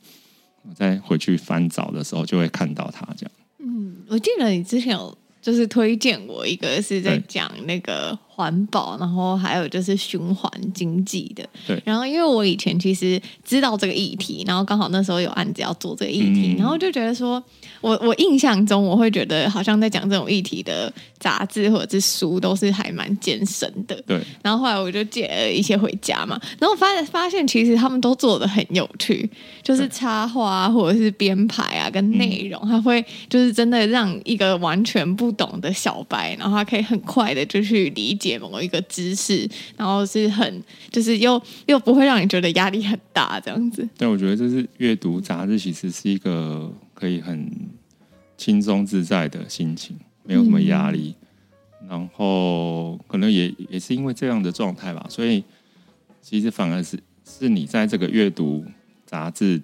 [0.63, 3.33] 我再回去翻找的时候就会看到它这样。
[3.59, 8.17] 嗯，我记得你之前有就是推荐我一个是在讲那个。
[8.43, 11.49] 环保，然后还有就是循环经济的。
[11.67, 11.81] 对。
[11.85, 17.43] 然后，因为我以前其实知道这个议题，然后刚好那时候有案子要做这个议题，嗯、然后就觉得说，
[17.81, 23.95] 我我印象中我会觉得好像在讲这种议题的杂志或者是书都是还蛮艰深的。
[24.07, 24.21] 对。
[24.43, 29.31] 然后后来我就借了一些回家嘛，然后发现发现其实他们都做的很有趣，
[29.63, 38.32] 就是插画或者是编排啊跟内容，他会就是真的让一个完全不懂的小白，然后他可以很快的就去理解。
[38.33, 43.87] 解某一个知识，然后是很就是又又不会让你觉得压力很大这样子。
[43.97, 47.51] 对，我觉得这是阅读杂志其实是一个可以很
[48.37, 51.15] 轻松自在的心情，没有什么压力。
[51.83, 55.45] 嗯、然后可能也也是因为这样的状态吧，所以
[56.21, 58.65] 其实反而是是你在这个阅读
[59.05, 59.61] 杂志、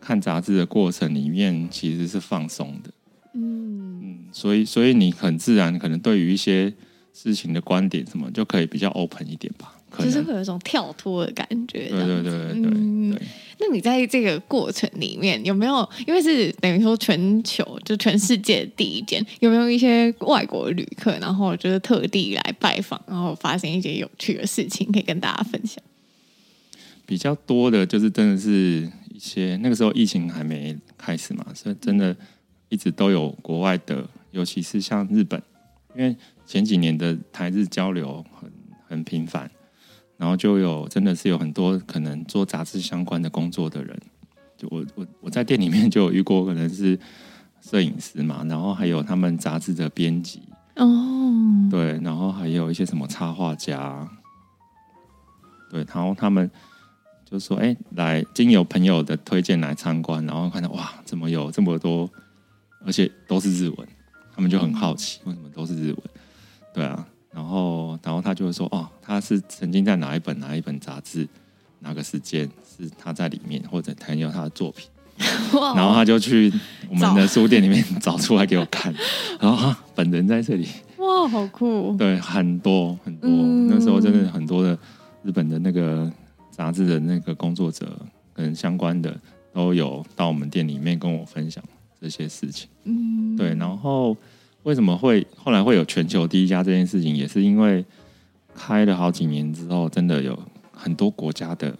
[0.00, 2.90] 看杂志的过程里面，其实是放松的。
[3.34, 6.72] 嗯嗯，所以所以你很自然，可能对于一些。
[7.16, 11.88] 事情的观点什么就可以比较 open 一点吧，可是会有一种跳脱的感觉。
[11.88, 12.70] 对对对对对。
[12.74, 13.18] 嗯，
[13.58, 25.82] 那你在这个过程里面有没有，因为是等于说全球就全世界第一间，有没有一些外国旅客，然后就是特地来拜访，然后发生一些有趣的事情，可以跟大家分享？
[27.06, 32.14] 比较多的就是真的是一些那个时候疫情还没开始嘛，所以真的
[32.68, 35.40] 一直都有国外的，尤其是像日本，
[35.96, 36.16] 因为。
[36.48, 38.48] 前几年的台日交流很
[38.86, 39.50] 很频繁，
[40.16, 44.00] 然后就有真的是有很多可能做杂志相关的工作的人，
[44.56, 46.96] 就我我我在店里面就有遇过，可能是
[47.60, 50.40] 摄影师嘛，然后还有他们杂志的编辑。
[50.76, 50.88] 哦，
[51.68, 54.08] 对，然后还有一些什么插画家，
[55.68, 56.48] 对，然后他们
[57.28, 62.08] 就说：“哎，来经由朋友的推荐来参观，然后看到哇，怎么有这么多，
[62.84, 63.88] 而且都是日文，
[64.36, 65.98] 他们就很好奇为什么都是日文。”
[66.72, 71.26] 对啊，然后然后他就会说哦，他是曾经在哪一本哪一本杂志，
[71.80, 74.86] 哪个时间是他在里面，或者他有他的作品，
[75.74, 76.52] 然后他就去
[76.90, 78.94] 我们的书店里面找出来给我看，
[79.40, 80.68] 然后啊，本人在这里，
[80.98, 81.96] 哇，好酷！
[81.96, 84.78] 对，很多很多，嗯、那时候真的很多的
[85.22, 86.12] 日本的那个
[86.50, 87.98] 杂志的那个工作者
[88.34, 89.18] 跟相关的
[89.54, 91.64] 都有到我们店里面跟我分享
[92.00, 94.16] 这些事情，嗯，对，然后。
[94.66, 97.84] 为什么会后来会有全球第一家这件事情，也是因为
[98.52, 100.36] 开了好几年之后，真的有
[100.72, 101.72] 很多国家的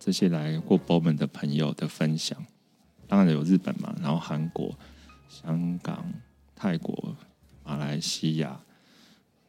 [0.00, 2.42] 这些来过 Bowman 的朋友的分享，
[3.06, 4.74] 当然有日本嘛，然后韩国、
[5.28, 6.10] 香港、
[6.54, 7.14] 泰国、
[7.62, 8.58] 马来西亚，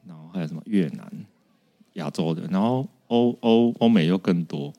[0.05, 1.09] 然后还有什么越南、
[1.93, 4.73] 亚洲的，然后欧欧欧美又更多，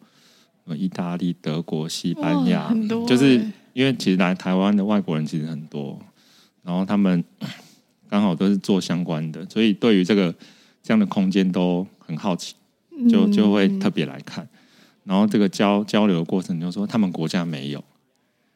[0.76, 2.70] 意大利、德国、西班牙，
[3.06, 3.42] 就是
[3.78, 5.98] 因为其实来台湾的外国人其实很多，
[6.62, 7.22] 然后他们。
[8.10, 10.34] 刚好都是做相关的，所以对于这个
[10.82, 12.54] 这样的空间都很好奇，
[13.06, 14.48] 就就会特别来看。
[15.04, 17.84] 然后这个交交流的过程，就说他们国家没有，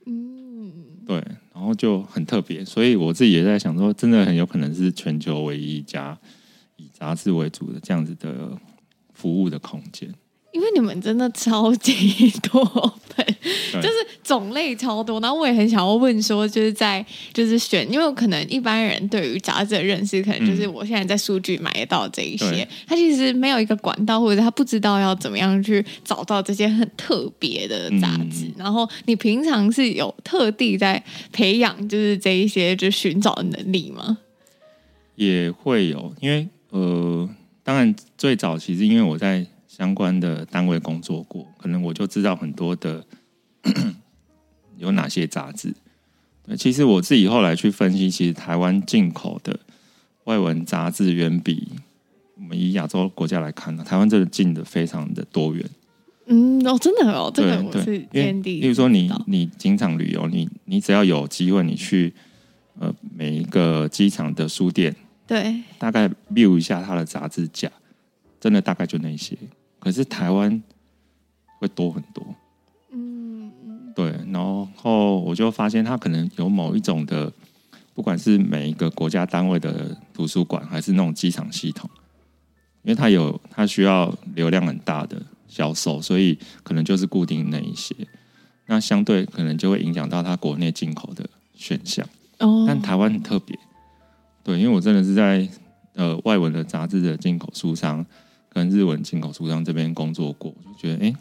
[0.07, 0.73] 嗯，
[1.07, 1.16] 对，
[1.53, 2.64] 然后就很特别。
[2.64, 6.18] 所以我自己也在想说，真的很有可能是全球唯一一家
[6.77, 8.57] 以杂志为主的这样子的
[9.12, 10.11] 服务的空间。
[10.75, 12.64] 你们真的超级多
[13.16, 13.27] 本，
[13.75, 15.20] 就是种类超多。
[15.20, 28.51] 然后我也很想要问说，就是在就是选，因为可能一般人对于杂志的认识，可能就是我现在在数据买得到这一些，他其实没有一个管道，或者他不知道要怎么样去找到这些很特别的杂志。
[28.57, 31.03] 然后你平常是有特地在
[31.33, 34.18] 培养，就是这一些就寻找的能力吗？
[35.16, 37.29] 也会有，因为呃，
[37.62, 39.47] 当然最早其实因为我在。
[39.75, 43.03] 相关的单位工作过，可能我就知道很多的
[44.77, 45.75] 有哪些杂志。
[46.47, 49.59] 对，其实我自己后来去分析，其实台湾进口的
[50.25, 51.73] 外文杂志远比
[52.35, 55.64] 我们以亚洲国家来看呢，台湾这个进的非常的多元。
[56.27, 62.12] 嗯，哦，真的哦，这个对对，因为比如说你你经常旅游，你你只要有机会，你去
[62.79, 64.95] 呃每一个机场的书店，
[65.27, 67.73] 对，大概 view 一下它的杂志架，
[68.39, 69.39] 真的大概就那些。
[69.83, 70.62] 可是台湾
[71.59, 72.24] 会多很多，
[72.93, 73.51] 嗯，
[73.97, 77.33] 对，然后我就发现它可能有某一种的，
[77.93, 81.91] 不管是每一个国家单位的图书馆，还是那种机场系统，
[82.85, 87.93] 因为它有它需要流量很大的销售，所以可能就是固定那一些，
[88.66, 92.07] 那相对可能就会影响到它国内进口的选项。
[92.39, 93.59] 哦，但台湾很特别，
[94.45, 95.49] 对，因为我真的是在
[95.95, 98.07] 呃外文的杂志的进口书商。
[98.53, 101.16] 跟日文进口书商这边工作过，就觉得哎、欸，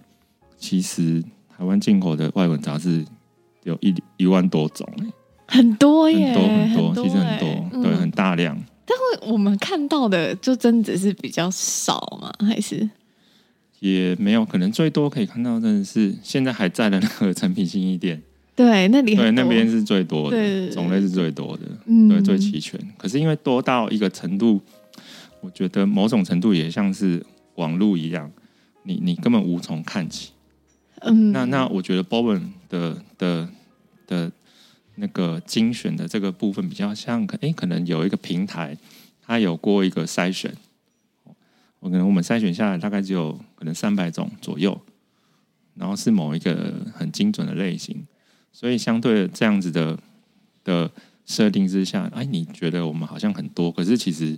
[0.58, 3.06] 其实台湾进口的外文杂志
[3.64, 4.86] 有一一万多种，
[5.48, 8.62] 很多耶，很多很多，很多其实很多，嗯、对，很大量。
[8.86, 12.34] 但会我们看到的就真的是比较少吗？
[12.46, 12.90] 还是
[13.80, 18.22] 也没有，可能最多可以看到真的是现在还在的那个诚品新义店，
[18.58, 22.78] 对，那里对那边是最多的，对种类是最多的，嗯，对，最齐全。
[22.98, 24.60] 可是因为多到一个程度。
[25.42, 27.26] 我觉得某种程度也像是
[27.56, 28.32] 网络一样，
[28.84, 30.32] 你你根本无从看起。
[31.00, 33.50] 嗯，那那我觉得 Bowman 的的
[34.06, 34.32] 的
[34.96, 38.78] 那个精选的这个部分比较像，哎、欸，可能有一个平台，
[39.20, 40.56] 它有过一个筛选。
[41.80, 44.80] 我可能我们筛选下来大概只有可能三百种左右，
[45.74, 48.06] 然后是某一个很精准的类型，
[48.52, 49.98] 所以相对这样子的
[50.64, 50.92] 的
[51.26, 54.38] 设定之下，哎，你觉得我们好像很多，可是其实。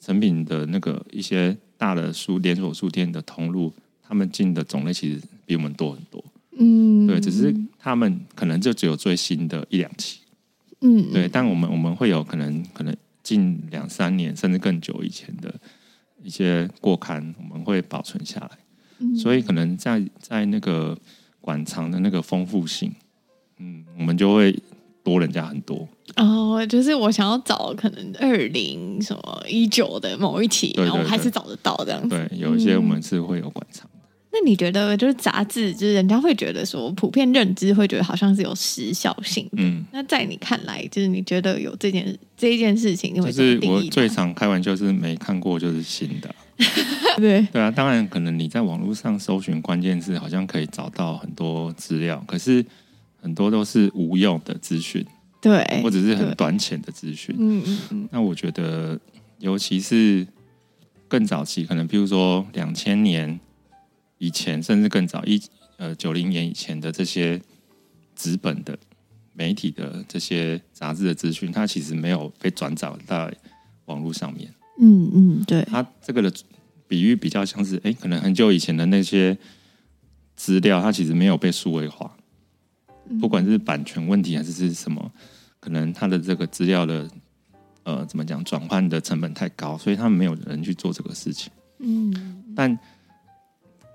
[0.00, 3.72] 诚品的那个一些大的书连锁书店的通路，
[4.02, 6.24] 他们进的种类其实比我们多很多。
[6.58, 10.20] 嗯，对，只是他们可能就只有最新的一两期。
[10.80, 15.54] 嗯，对，但我们我们会有可能可能近两三年甚至更久以前的
[16.22, 18.50] 一些过刊，我们会保存下来。
[18.98, 20.96] 嗯，所以可能在在那个
[21.40, 22.90] 馆藏的那个丰富性，
[23.58, 24.58] 嗯，我们就会
[25.02, 25.86] 多人家很多。
[26.14, 32.08] 哦，就是我想要找可能二零什么一九的某一期，然后还是找得到这样子。
[32.08, 33.84] 对，有一些我们是会有馆藏。
[33.86, 33.90] 嗯。
[34.32, 39.52] 那你觉得，就是杂志，就是人家会觉得说，普遍认知会觉得好像是有时效性的。
[39.56, 39.84] 嗯。
[39.92, 46.34] 那在你看来，就是你觉得有这件这一件事情，就是我最常开玩笑，就是没看过就是新的。
[47.16, 52.64] 对对啊，当然可能你在网络上搜寻关键字，好像可以找到很多资料，可是
[53.20, 55.04] 很多都是无用的资讯。
[55.46, 57.34] 对，或者是很短浅的资讯。
[57.38, 58.08] 嗯嗯嗯。
[58.10, 58.98] 那我觉得，
[59.38, 60.26] 尤其是
[61.06, 63.38] 更早期，可能比如说两千年
[64.18, 65.40] 以前，甚至更早一
[65.76, 67.40] 呃九零年以前的这些
[68.16, 68.76] 纸本的
[69.34, 73.30] 媒体的这些杂志的资讯，它其实没有被转载到
[73.84, 74.52] 网络上面。
[74.78, 76.32] 嗯嗯，对，它这个的
[76.88, 79.36] 比喻比较像是，哎，可能很久以前的那些
[80.34, 82.16] 资料，它其实没有被数位化，
[83.20, 85.12] 不管是版权问题还是是什么，
[85.66, 87.10] 可能它的这个资料的
[87.82, 91.50] 呃怎么讲转换的成本太高，所以他们没有人去做这个事情。
[91.80, 92.14] 嗯，
[92.54, 92.78] 但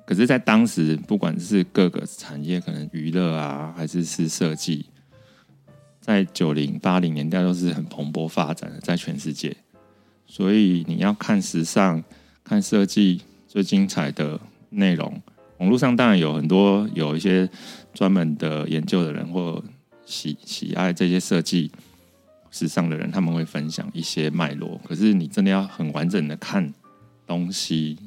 [0.05, 4.85] 可是，在当时，不管是各个产业，可能娱乐啊，还是是设计，
[6.01, 9.55] 在九零八零年代都是很蓬勃发展的，在全世界。
[10.27, 12.03] 所以你要看时尚、
[12.43, 14.37] 看设计最精彩的
[14.71, 15.21] 内容，
[15.59, 17.49] 网络上当然有很多有一些
[17.93, 19.63] 专门的研究的人或
[20.05, 21.71] 喜喜爱这些设计
[22.49, 24.79] 时尚的人，他们会分享一些脉络。
[24.83, 26.73] 可是你真的要很完整的看
[27.25, 27.97] 东西，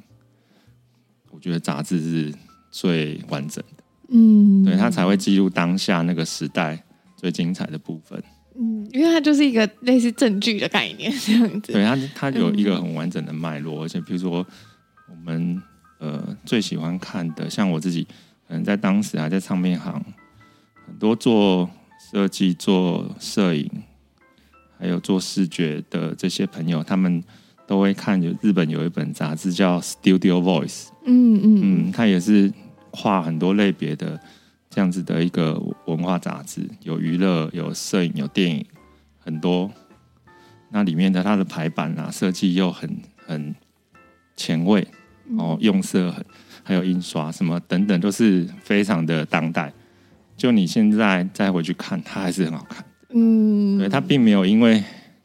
[1.31, 2.35] 我觉得杂志是
[2.71, 3.85] 最完整的。
[4.11, 6.85] 嗯，对，它才会记录当下那个时代
[7.17, 8.23] 最精彩的部分。
[8.57, 11.73] 嗯，因为它就是一个类似证据的概念这样子。
[11.73, 14.47] 对，它它有一个很完整的脉络，嗯、而且比如说
[15.09, 15.61] 我们
[15.99, 18.07] 呃最喜欢看的，像我自己
[18.47, 20.05] 可能在当时还在唱片行，
[20.87, 21.69] 很多做
[22.15, 23.69] 设计、做摄影，
[24.79, 27.21] 还有做视觉的这些朋友，他们
[27.67, 28.23] 都会看。
[28.23, 32.53] 有日本有一本杂志叫《Studio Voice》，嗯嗯嗯，它也是
[32.93, 34.21] 跨很多类别的。
[34.71, 38.65] 这样子的一个文化杂志，有娱乐、有摄影、有电影，
[39.19, 39.69] 很多。
[40.71, 42.97] 那里面的它的排版啊，设计又很
[43.27, 43.53] 很
[44.37, 44.87] 前卫，
[45.37, 46.25] 哦，用色很，
[46.63, 49.73] 还有印刷什么等等，都是非常的当代。
[50.37, 52.85] 就你现在再回去看，它还是很好看。
[53.11, 54.83] 嗯，对，它并没有因为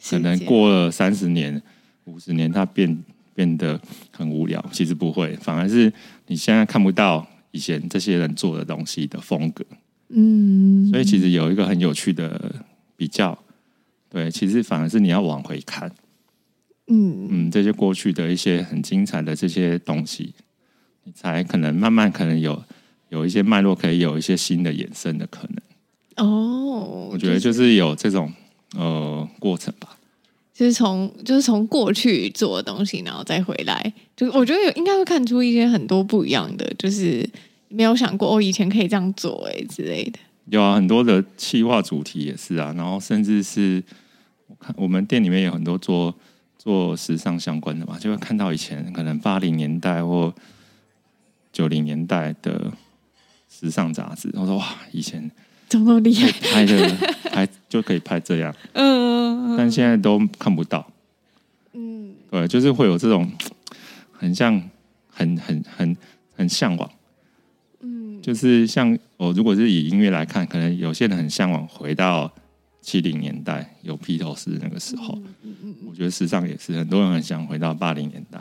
[0.09, 1.61] 可能过了三十年、
[2.05, 3.03] 五十年，它变
[3.33, 3.79] 变得
[4.11, 4.63] 很无聊。
[4.71, 5.91] 其实不会，反而是
[6.27, 7.27] 你现在看不到。
[7.51, 9.65] 以前这些人做的东西的风格，
[10.09, 12.63] 嗯，所以其实有一个很有趣的
[12.95, 13.35] 比较，
[14.07, 15.91] 对，其实反而是你要往回看，
[16.89, 20.35] 嗯嗯，这些过去的一些很精彩的这些东西，
[21.05, 22.63] 你才可能慢慢可能有
[23.09, 26.25] 有一些脉络，可以有一些新的衍生的可能。
[26.25, 28.31] 哦，我觉得就是有这种
[28.75, 29.97] 呃过程吧。
[30.53, 37.27] 就是从就是从过去做的东西，然后再回来，就我觉得有应该会看出一些很多不一样的，就是
[37.69, 40.19] 没有想过哦，以前可以这样做哎之类的。
[40.47, 43.81] 有啊，很多的企划主题也是啊，然后甚至是
[44.47, 46.13] 我看我们店里面有很多做
[46.57, 50.33] 做时尚相关的嘛，就会看到以前可能八零年代或
[51.53, 52.69] 九零年代的
[53.49, 55.29] 时尚杂志，我说哇，以前。
[55.67, 56.31] 怎么那么厉害？
[56.31, 56.89] 拍的
[57.31, 60.83] 拍 就可以拍这样，嗯，但现在都看不到，
[61.73, 63.31] 嗯，对，就是会有这种
[64.11, 64.59] 很像，
[65.11, 65.95] 很很很
[66.35, 66.89] 很向往，
[67.81, 72.33] 嗯，就是像我如果是以音乐来看，可能有些人很向往回到
[72.81, 78.39] 七零年代有披头士那个时候，嗯嗯，我觉得时尚也是很多人很想回到八零年代，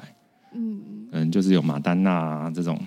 [0.54, 0.80] 嗯，
[1.12, 2.80] 可能就是有马丹娜啊这种，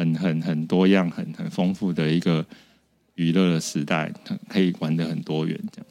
[0.00, 2.44] 很很很多样、很很丰富的一个。
[3.16, 4.10] 娱乐的时代，
[4.48, 5.86] 可以玩的很多元，这样。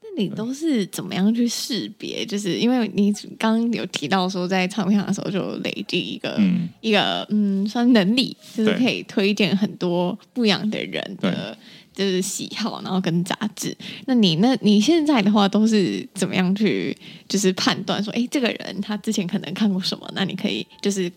[0.00, 2.24] 那你都是怎么样去识别？
[2.24, 11.54] 就是因为你刚刚有提到说，在唱片的时候就累积一个、嗯、一个嗯，算能力，就是可以推荐很多不一样的人的，
[11.92, 13.76] 就是喜好，然后跟杂志。
[14.06, 16.96] 那你那你现在的话，都是怎么样去
[17.28, 20.10] 就是判断说，哎，这个人他之前可能看过什么？
[20.14, 21.12] 那你可以就是。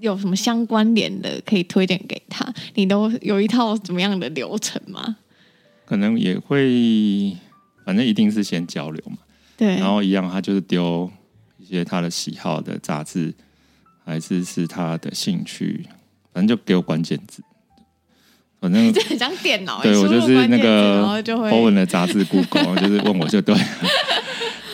[0.00, 2.52] 有什么相关联的可以推荐给他？
[2.74, 5.16] 你都有一套怎么样的流程吗？
[5.84, 7.36] 可能也会，
[7.84, 9.18] 反正一定是先交流嘛。
[9.56, 11.10] 对，然后一样，他就是丢
[11.58, 13.34] 一些他的喜好的杂志，
[14.04, 15.84] 还是是他的兴趣，
[16.32, 17.42] 反正就给我关键字。
[18.60, 23.60] 反正 就很像电脑，对我就是那个 Owen 的杂志 Google，就是问我就对了。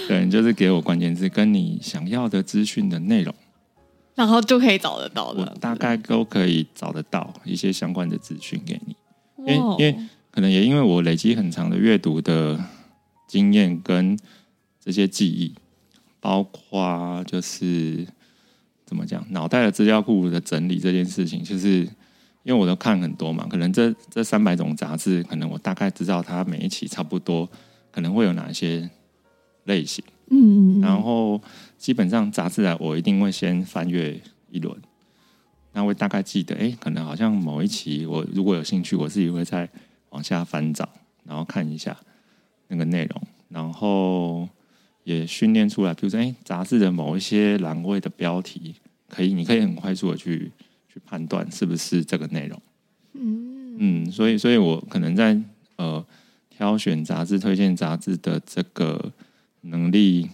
[0.07, 3.35] 对，你就是给我关键字，跟你想要的资讯的内容。
[4.17, 8.97] 然后就可以找得到的，大概都可以找得到一些相关的资讯给你。
[9.39, 9.97] 因为因为
[10.33, 12.59] 可能也因为我累积很长的阅读的
[13.29, 14.19] 经验跟
[14.81, 15.55] 这些记忆，
[16.19, 18.07] 包括就是
[18.87, 21.81] 怎么讲，脑袋的资料库的整理这件事情，就是
[22.43, 27.49] 因为我都看很多嘛，可能这这三百种杂志，可能我大概知道它每一期差不多
[27.93, 28.89] 可能会有哪些
[29.65, 30.03] 类型。
[30.29, 31.41] 嗯，然后
[31.79, 34.21] 基本上杂志啊，我一定会先翻阅
[34.51, 34.77] 一轮，
[35.73, 39.69] 那会大概记得，哎，可能好像某一期我如果有兴趣，我自己会再
[40.11, 40.89] 往下翻找，
[41.25, 41.97] 然后看一下
[42.67, 44.49] 那个内容，然后
[45.05, 48.75] 也训练出来，比如说，哎，杂志的某一些栏位的标题，
[49.09, 50.51] 可以，你可以很快速的去
[50.93, 52.61] 去判断是不是这个内容。
[53.13, 55.41] 嗯嗯，所以，所以我可能在
[55.77, 56.05] 呃
[56.51, 59.13] 挑选杂志、推荐杂志的这个。
[59.69, 60.29] 能力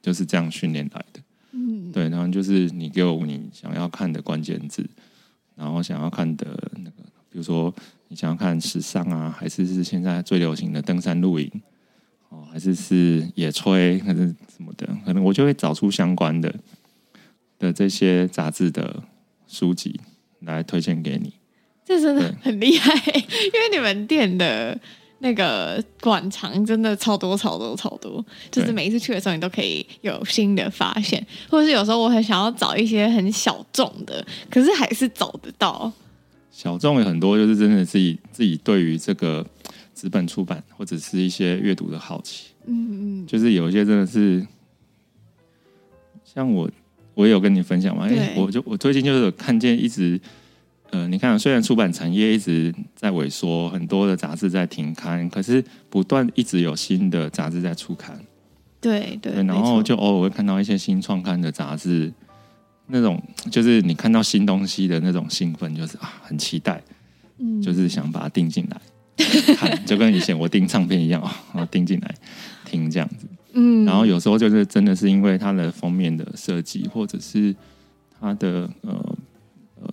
[0.00, 1.20] 就是这样训练来的。
[1.52, 4.88] 嗯，对，然后就是你给我你想要看的关键字，
[5.54, 6.46] 然后想要看的
[6.76, 7.74] 那个，比如说
[8.08, 11.50] 你想要看时尚啊，还是是现在最流行的登山露营，
[12.28, 16.54] 哦，还是是野炊，还是什么的，可能我就会找出相关的
[17.58, 19.02] 的这些杂志的
[19.46, 19.98] 书籍
[20.40, 21.32] 来推荐给你。
[21.86, 24.78] 这真的很厉害，因为你们店的
[25.18, 35.90] 那个馆藏真的超多超多超多，就是每一次去的时候，你都可以有新的发现，或者是有时候我很想要找一些很小众的，可是还是找得到。
[36.50, 39.46] 小众有很多，就是真的自己自己对于这个
[39.94, 44.46] 纸本出版或者是一些阅读的好奇，嗯嗯，就是有一些真的是，
[46.24, 46.70] 像我
[47.14, 50.20] 我也有跟你分享嘛，哎，我就我最近就是有看见一直。
[50.90, 58.18] 呃，你看，虽然出版产业一直在萎缩，很多的杂志在停刊，可是不断一直有新的杂志在出刊。
[58.80, 62.12] 对对，对，然后就偶尔会看到一些新创刊的杂志，
[62.86, 63.20] 那种
[63.50, 66.80] 就是你看到新东西的那种兴奋，就是啊，很期待，
[67.38, 68.80] 嗯，就是想把它订进来
[69.56, 72.14] 看，就跟以前我订唱片一样啊，然后订进来
[72.64, 73.26] 听这样子。
[73.54, 77.54] 嗯，然后有时候就是真的是因为它的封面的设计，或者是
[78.20, 79.16] 它的呃。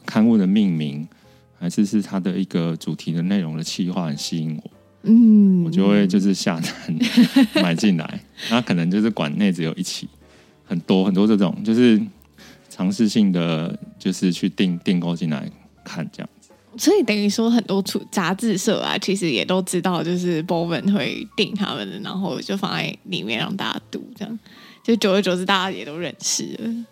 [0.06, 1.08] 刊物的命名，
[1.60, 4.72] 还是是它的一个主题的内容的企划很吸引我，
[5.04, 8.20] 嗯，我就会就是下单买进来。
[8.50, 10.08] 那可能就是馆内只有一期，
[10.66, 12.02] 很多很多这种就是
[12.70, 15.50] 尝试性的，就是去订订购进来
[15.84, 16.50] 看这样子。
[16.76, 24.40] 所以等于说，很多出杂志社啊，其实也都知道，就是 Bowen 会订他们的，然后就放在里面让大家读，这样
[24.84, 26.86] 就久而久之，大家也都认识了。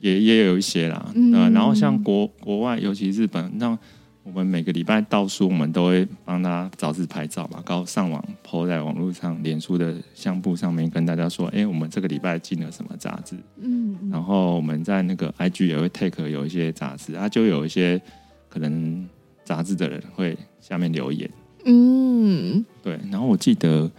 [0.00, 3.78] 也也有一些啦，嗯、呃，然后像国国外，尤其日本，那
[4.22, 18.00] 我们每个礼拜到书，我们都会帮他杂志拍照嘛，然后上网 po 在网络上，脸书的相簿上面跟大家说，哎，我们这个礼拜进了什么杂志，嗯，然后我们在那个 IG 也会 take 有一些杂志，啊，就有一些
[18.48, 19.06] 可能
[19.44, 21.28] 杂志的人会下面留言，
[21.64, 23.90] 嗯，对，然后我记得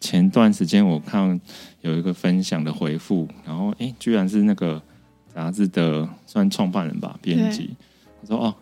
[0.00, 1.40] 前段时间我看
[1.80, 4.80] 有一个分享的回复，然后哎，居然是那个。
[5.34, 7.70] 杂志的算创办人吧，编辑。
[8.20, 8.54] 他说哦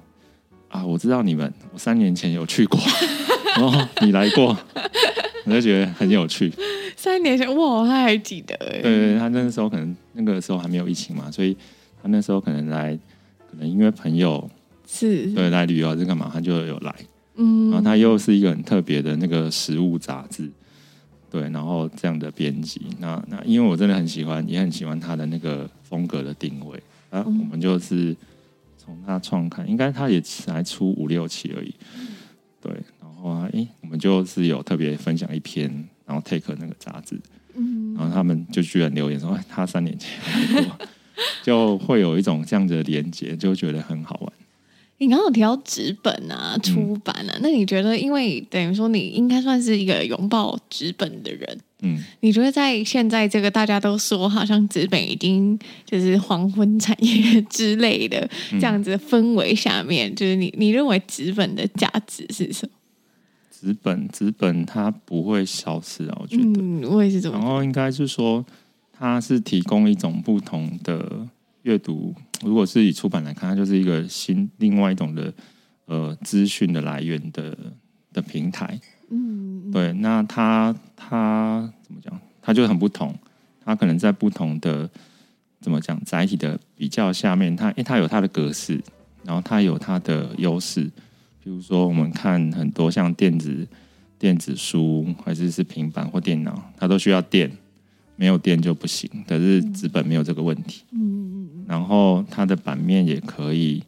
[0.69, 2.79] 啊，我知道你们，我三年前有去过，
[3.57, 4.57] 然 后你来过，
[5.47, 6.53] 我就觉得很有趣。
[6.97, 8.81] 三年前哇，他还记得哎。
[8.81, 11.57] 对，对对，他那个时候可能那个时候还没有疫情嘛，所以
[12.03, 12.95] 他那时候可能来，
[13.51, 14.49] 可能因为朋友
[14.87, 16.95] 是对来旅游还是干嘛，他就有来。
[17.37, 20.51] 嗯，然后他又是一个很特别的那个食物杂志。
[21.31, 27.23] 对，然后这样的编辑，那那因为我真的很喜欢，也很喜欢他的那个风格的定位啊。
[27.25, 28.17] 我们就是
[28.79, 31.75] 从他创刊，应该他也才出五六期而已。
[32.61, 35.69] 对，然后啊，诶，我们就是有特别分享一篇，
[36.07, 37.21] 然后 take 那个杂志，
[37.55, 40.19] 嗯然后他们就居然留言说，哎，他三年前，
[41.45, 44.33] 就会有一种这样子的连接，就觉得很好玩。
[44.99, 62.73] 你刚刚有提到纸本啊，出版啊，嗯、那你觉得，因为等于说你应该算是一个拥抱纸本的人，嗯，你觉得在现在这个大家都说好像纸本已经就是黄昏产业之类的这样子的氛围下面，嗯、就是你你认为纸本的价值是什么？
[63.53, 67.39] 纸本纸本它不会消失啊，我觉得，嗯，我也是这么。
[67.39, 68.45] 然后应该是说，
[68.99, 71.29] 它是提供一种不同的。
[71.63, 75.33] 阅读，如果是以出版来看，它就是一个新另外一种的
[75.87, 77.57] 呃资讯的来源的
[78.13, 78.79] 的平台。
[79.11, 82.19] 嗯，对，那它它怎么讲？
[82.41, 83.15] 它就很不同。
[83.65, 84.89] 它可能在不同的
[85.61, 88.81] 怎么讲载体的比较下面，它因为它有它的格式，
[89.25, 90.91] 然后它有它的优势。
[91.43, 93.67] 比如说，我们看很多像电子
[94.19, 97.51] 电子书，还是是平板或电脑，它都需要电。
[98.21, 100.83] 没有电就不行，可是纸本没有这个问题。
[100.91, 103.81] 嗯，然后它的版面也可以，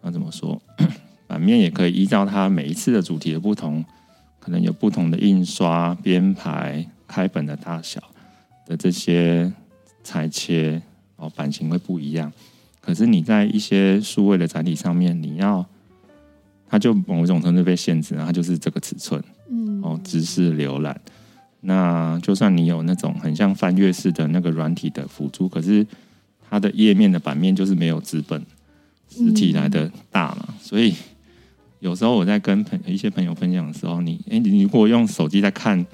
[0.00, 0.62] 那怎么说？
[1.26, 3.84] 版面也可以依照它每一次的主题的不同，
[4.38, 8.00] 可能有不同的印刷、编排、开本的大小
[8.64, 9.52] 的这些
[10.04, 10.80] 裁切
[11.16, 12.32] 哦，版型会不一样。
[12.80, 15.66] 可是你在一些数位的载体上面，你要
[16.68, 19.20] 它就某种程度被限制，然后它就是这个尺寸。
[19.50, 21.00] 嗯，哦，直视浏览。
[21.66, 25.86] 那就算你有那种很像翻阅式的那个软体的辅助，可是
[26.50, 28.44] 它的页面的版面就是没有纸本
[29.08, 30.54] 实体来的大嘛。
[30.60, 30.94] 所以
[31.80, 35.84] 有时候我在跟朋一些朋友分享的时候，你诶，你如果用手机在看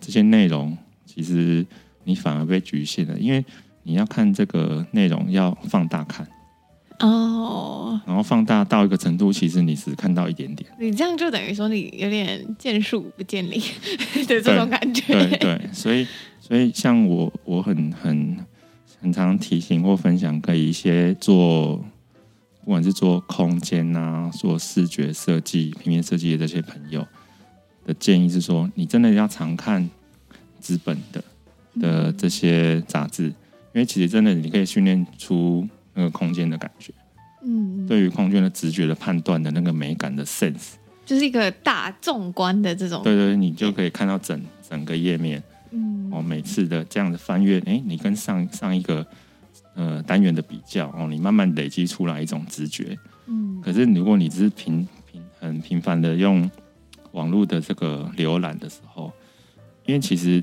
[0.00, 1.66] 这些内容，其实
[2.04, 3.44] 你反而被局限了，因为
[3.82, 6.26] 你要看这个内容要放大看。
[7.00, 10.70] 哦，然后放大到一个程度，其实你只看到一点点。
[10.78, 13.60] 你这样就等于说你有点见树不见林
[14.26, 15.02] 的这种感觉。
[15.06, 16.06] 对对，对，所以
[16.40, 18.36] 所以像我我很很
[19.00, 21.76] 很常提醒或分享给一些做，
[22.64, 27.06] 不管是做空间啊、做视觉设计、平面设计的这些朋友
[27.84, 29.88] 的建议是说，你真的要常看
[30.58, 31.22] 资本的
[31.78, 33.34] 的这些杂志，因
[33.74, 36.92] 为其实真的你可以训练出那个空间的感觉，
[37.42, 40.74] 嗯，对于空间的直觉的判断的那个美感的 sense，
[41.04, 45.42] 就是一个大纵观的这种，对对，你就可以看到整整个页面。
[45.72, 49.04] 嗯，哦，每次的这样的翻阅，哎，你跟上上一个
[49.74, 52.96] 呃单元的比较，哦，你慢慢累积出来一种直觉。
[53.26, 56.48] 嗯，可是如果你只是频频很频繁的用
[57.12, 59.12] 网络的这个浏览的时候，
[59.86, 60.42] 因为其实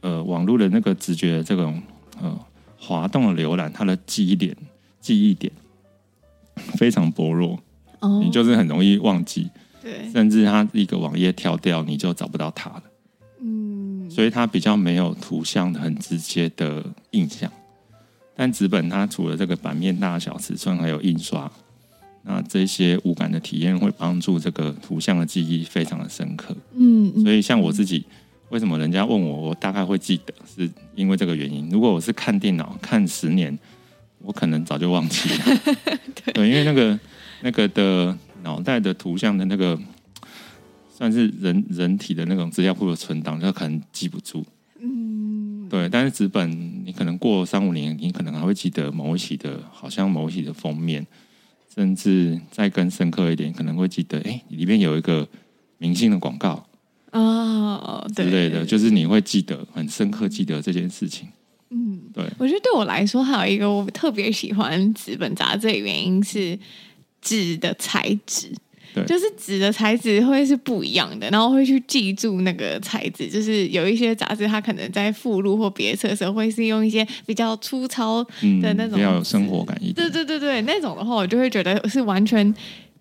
[0.00, 1.80] 呃网络的那个直觉的这种
[2.20, 2.38] 呃
[2.78, 4.56] 滑动的浏览，它的记忆点
[5.06, 5.52] 记忆点
[6.76, 7.56] 非常薄弱，
[8.00, 9.48] 哦，你就是很容易忘记，
[9.80, 12.82] 对，甚至它一个网页跳掉，你就找不到它了。
[13.40, 17.48] 嗯所以它比较没有图像很直接的印象，
[18.34, 21.48] 但纸本它除了这个版面大小、尺寸，还有印刷，
[22.22, 26.56] 那这些五感的体验会帮助这个图像的记忆非常的深刻。
[26.74, 28.04] 嗯，所以像我自己，
[28.48, 31.68] 为什么人家问我，我大概会记得，是因为这个原因。
[31.70, 33.56] 如果我是看电脑看十年，
[34.26, 35.60] 我可能早就忘记了。
[36.24, 36.98] 对， 对，因为那个
[37.42, 39.78] 那个的脑袋的图像的那个。
[40.98, 44.42] 算是人人体的那种资料库的存档，就可能记不住。
[44.80, 45.86] 嗯，对。
[45.90, 46.50] 但是纸本，
[46.86, 51.06] 你可能过三五年，你可能还会记得某一期的，好像某一期的封面，
[51.74, 55.28] 甚至再更深刻一点，可能会记得，哎、欸，里面有一个
[55.76, 56.66] 明星的广告
[57.12, 61.28] 哦，对，之类的，就是你会记得很深刻，记得这件事情。
[61.70, 62.24] 嗯，对。
[62.38, 66.58] 我觉得对我来说，还有一个我特别喜欢纸本杂志的原因是
[67.20, 68.52] 纸的材质。
[69.06, 73.28] 就是纸的材质会是不一样的，然后会去记住那个材质。
[73.28, 78.24] 就是有一些杂志，它可能在附录或别册的时候，会是用一些比较粗糙
[78.62, 79.96] 的那种，比较有生活感一点。
[79.96, 82.54] 对对对对，那种的话，我就会觉得是完全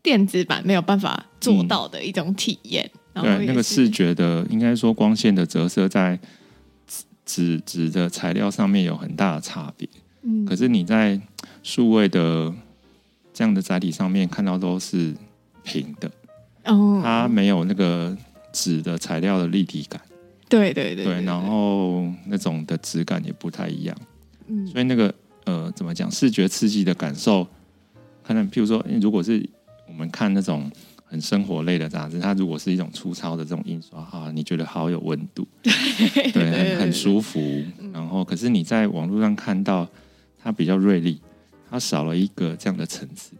[0.03, 2.91] 电子版没有办法做到的一种体验。
[3.13, 6.19] 嗯、对，那个视觉的，应该说光线的折射在
[7.25, 9.87] 纸纸的材料上面有很大的差别。
[10.21, 11.19] 嗯，可是你在
[11.63, 12.53] 数位的
[13.33, 15.13] 这样的载体上面看到都是。
[15.67, 16.07] 平的，
[16.65, 18.15] 哦，它没有那个
[18.53, 19.99] 纸的材料的立体感，
[20.47, 23.97] 对对对，对，然后那种的质感也不太一样，
[24.45, 25.11] 嗯，所以那个
[25.45, 27.47] 呃，怎么讲，视觉刺激的感受，
[28.21, 29.43] 可能譬如说，如果是
[29.87, 30.69] 我们看那种
[31.15, 37.39] 很生活类的杂志，它如果是一种粗糙的这种印刷啊，你觉得好有温度， 对，对，很很舒服，
[37.93, 39.87] 然后可是你在网络上看到
[40.37, 41.21] 它比较锐利，
[41.69, 43.31] 它少了一个这样的层次。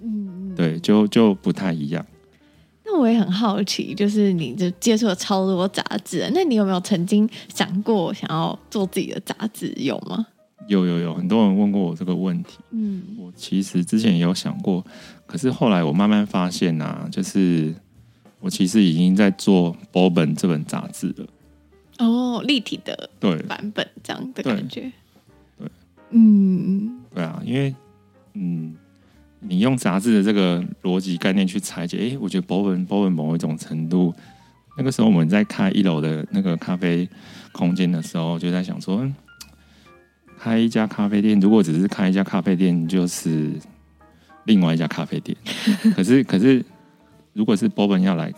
[0.00, 2.06] 嗯，对，就就不太一样。
[2.84, 9.74] 那我也很好奇，就是你就接触了超多杂志，那你有没有曾经想过想要做自己的杂志？
[9.76, 10.24] 有吗？
[10.66, 12.58] 有有有，很多人问过我这个问题。
[12.70, 14.82] 嗯，我其实之前也有想过，
[15.34, 17.74] 可是后来我慢慢发现啊，就是
[18.38, 21.26] 我其实已经在做 Bourbon 这本杂志了。
[21.98, 24.92] 哦，立体的对版本这样的感觉。
[25.58, 25.68] 对，
[26.10, 27.74] 嗯，对啊，因为
[28.34, 28.76] 嗯。
[29.46, 34.14] 你用杂志的这个逻辑概念去拆解，哎，我觉得 Bourbon Bourbon 某一种程度，
[34.78, 37.06] 那个时候我们在开一楼的那个咖啡
[37.52, 39.06] 空间的时候，就在想说，
[40.38, 43.52] 开一家咖啡店，如果只是开一家咖啡店，就是
[44.44, 45.36] 另外一家咖啡店。
[45.94, 46.64] 可是，可是，
[47.32, 48.32] 如果是 Bourbon 要来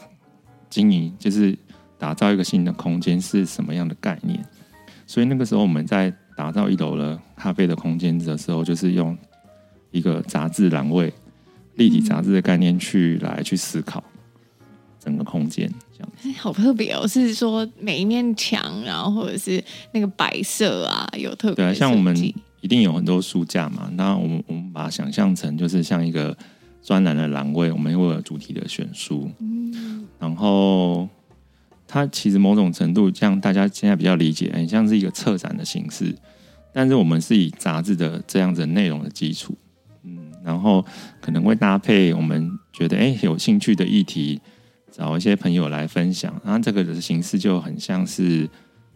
[0.70, 1.56] 经营，就是
[1.98, 4.44] 打造一个新的空间，是什么样的概念？
[5.06, 9.16] 所以那个时候我们在打造一楼的咖啡的空间的时候，就是用。
[9.92, 11.10] 一个杂志栏位，
[11.76, 14.02] 立体杂志的概念去来去思考
[15.02, 17.06] 整个空间，这样好特别哦。
[17.06, 21.72] 是说每一面墙，然后或者是那个摆设啊，有特别对啊。
[21.72, 22.14] 像我们
[22.60, 26.36] 一定有很多书架嘛，那我们我们把它想象成就是像一个
[26.82, 31.08] 专栏的栏位，我们会有主题的选书，嗯，然后
[31.86, 36.16] 它其实某种程度像大家现在比较理解，很像是一个策展的形式，
[36.72, 39.56] 但是我们是以杂志的这样子内容的基础。
[40.02, 40.84] 嗯然后
[41.20, 44.40] 可能会搭配我们觉得哎有兴趣的议题，
[44.92, 48.48] 找一些朋友来分享，那这个的形式就很像是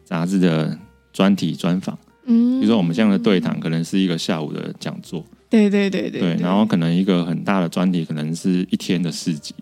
[0.05, 0.79] 杂志的
[1.13, 1.99] 专题专访。
[2.31, 5.25] 嗯，比如说我们这样的对谈，可能是一个下午的讲座。
[5.49, 6.21] 对对对对。
[6.21, 9.55] 对，然后可能一个很大的专题，可能是一天的市集。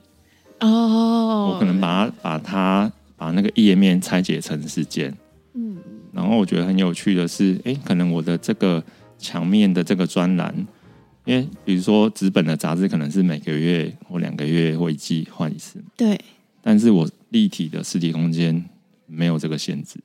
[0.61, 1.53] 哦。
[1.53, 5.13] 我可能把它把它把那个页面拆解成时间。
[5.55, 5.79] 嗯。
[6.13, 8.85] 然后我觉得很有趣的是，哎，可能我的这个
[9.19, 10.55] 墙面的这个专栏。
[11.25, 16.19] 因为比如说纸本的杂志可能是每个月或两个月或一季换一次，对。
[16.63, 18.65] 但是我立体的实体空间
[19.07, 19.99] 没有这个限制，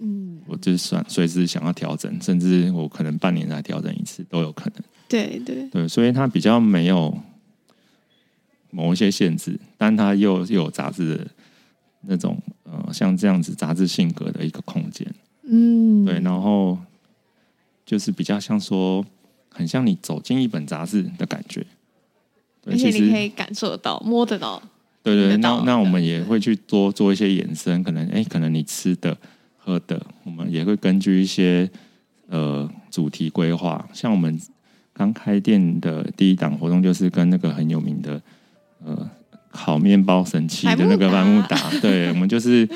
[0.00, 4.82] 嗯，我就是算随时想要调整，甚至我可能半年才调整一次都有可能。
[5.08, 7.16] 对对对，所以它比较没有
[8.70, 11.26] 某一些限制，但它又又有杂志的
[12.02, 15.06] 那种呃，像这样子杂志性格的一个空间。
[15.42, 16.78] 嗯，对，然后
[17.84, 19.04] 就是比较像说，
[19.52, 21.66] 很像你走进一本杂志的感觉。
[22.62, 24.62] 对，而且你可以感受得到、摸得到。
[25.02, 29.16] 对对，那那我们也会去多做一些延伸，可能哎，可能你吃的、
[29.70, 31.70] 喝的，我们也会根据一些
[32.28, 33.88] 呃主题规划。
[33.92, 34.36] 像我们
[34.92, 38.20] 刚开店的第一档活动，就是跟那个很有名的
[38.84, 39.08] 呃
[39.52, 42.68] 烤面包神器的那个万慕达，对，我们就是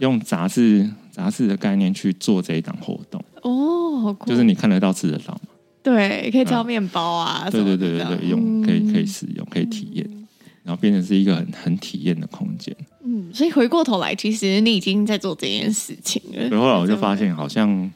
[0.00, 3.24] 用杂志杂志的概念去做这一档活动。
[3.42, 4.28] 哦，好酷！
[4.28, 5.40] 就是你看得到、吃得到嘛？
[5.82, 10.23] 对，可以挑面包啊，对对对对对，用可以可以使用，可以体验。
[10.64, 12.74] 嗯然后变成是一个很很体验的空间。
[13.04, 16.48] 嗯，所以回过头来，其实你已经在做这件事情了。
[16.48, 17.92] 所以后来我就发现，好像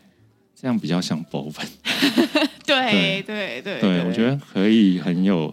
[0.55, 1.53] 这样比较像博文。
[2.66, 5.53] 对对对对，我觉得可以很有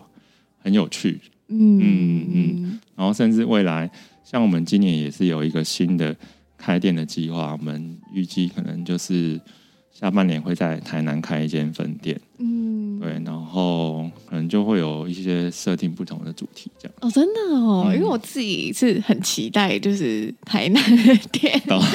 [0.59, 1.21] 很有趣。
[1.47, 2.79] 嗯嗯嗯。
[2.97, 3.89] 然后甚至未来，
[4.25, 6.13] 像我们今年也是有一个新的
[6.57, 9.39] 开店的计划，我们预计可能就是
[9.97, 12.19] 下半年会在台南开一间分店。
[12.37, 21.79] 嗯，对，然后可能就会有一些设定不同的主题，这样哦，真的哦，嗯、因为我自己是很期待，就是台南的店， 哦、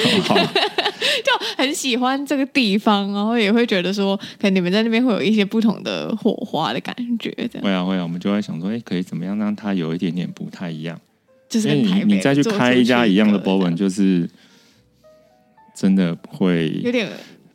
[1.23, 10.99] 就很喜欢这个地方，然后也会觉得说，可能你们在那边会有一些不同的火花的感觉，这样会啊会啊，我们就会想说，哎，可以怎么样让它有一点点不太一样？
[11.51, 14.27] 就是你你再去开一家一样的博文，就是
[15.75, 17.07] 真的会有点。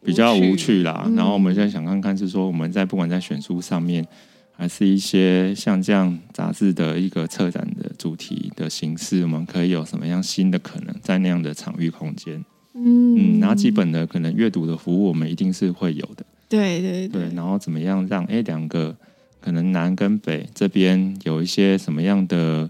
[0.05, 4.05] 比较无趣啦，嗯、然后我们现在想看看，是说我们在不管在选书上面，
[4.51, 12.43] 还是一些像这样杂志的一个策展的主题的形式，我们可以有什么样新的可能在那样的场域空间？
[12.73, 16.25] 嗯嗯，然后基本的可能阅读的服务，我们一定是会有的。
[16.47, 18.95] 对对对，对，然后怎么样让哎两个
[19.39, 22.69] 可能南跟北这边有一些什么样的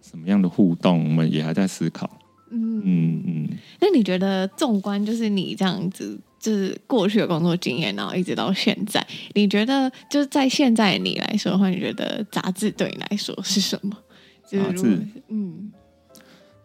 [0.00, 2.08] 什么样的互动，我们也还在思考。
[2.50, 3.48] 嗯嗯嗯。
[3.80, 6.18] 那你觉得纵观就是你这样子？
[6.40, 13.98] 就是过去的工作经验，然后一直到现在，你觉得就是在现在你来说的话，你觉得杂志对你来说是什么？
[14.44, 15.72] 杂志，嗯，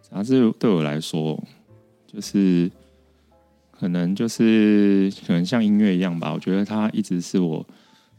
[0.07, 1.43] 杂志对我来说，
[2.05, 2.69] 就是
[3.71, 6.31] 可能就是可能像音乐一样吧。
[6.31, 7.65] 我觉得它一直是我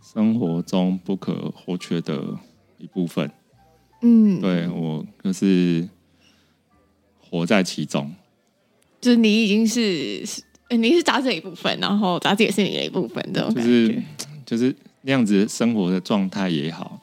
[0.02, 2.36] 生活中不可或缺的
[2.78, 3.30] 一部分。
[4.02, 5.88] 嗯，对我就是
[7.28, 8.12] 活在其中，
[9.00, 10.24] 就是你已经是。
[10.70, 14.02] 你是杂志的一部分，然后杂志也是你的一部分，这种感觉就是
[14.44, 17.00] 就是那样子生活的状态也好，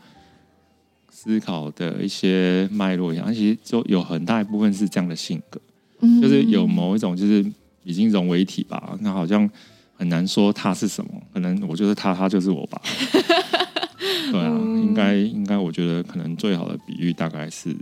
[1.09, 5.61] 思考的一些脉络也好，其实就有很大一部分是这样的性格，
[6.01, 7.45] 嗯、就是有某一种就是
[7.83, 8.97] 已经融为一体吧。
[8.99, 9.49] 那好像
[9.93, 12.81] 很难说他是什么，可能我就是他，他就是我吧。
[14.31, 17.73] 对啊，嗯、应该应该，我觉得可能最好的比喻大概是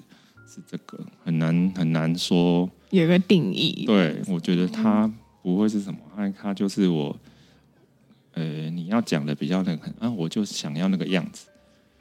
[0.50, 3.86] 是这个，很难很难说有一个定义。
[3.86, 5.10] 对，我觉得它。
[5.42, 6.00] 不会是什么？
[6.16, 7.18] 他他就是我，
[8.34, 11.48] 呃，你要讲的比较那个，啊，我就想要那个样子。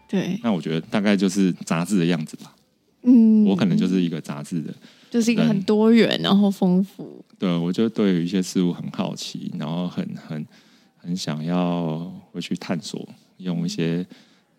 [0.09, 2.55] 对，那我觉得大概就是杂志的样子吧。
[3.03, 4.75] 嗯，我可能就是一个杂志的，
[5.09, 7.25] 就是一个很多元然后丰富。
[7.39, 10.45] 对，我就对于一些事物很好奇，然后很很
[10.97, 14.05] 很想要回去探索，用一些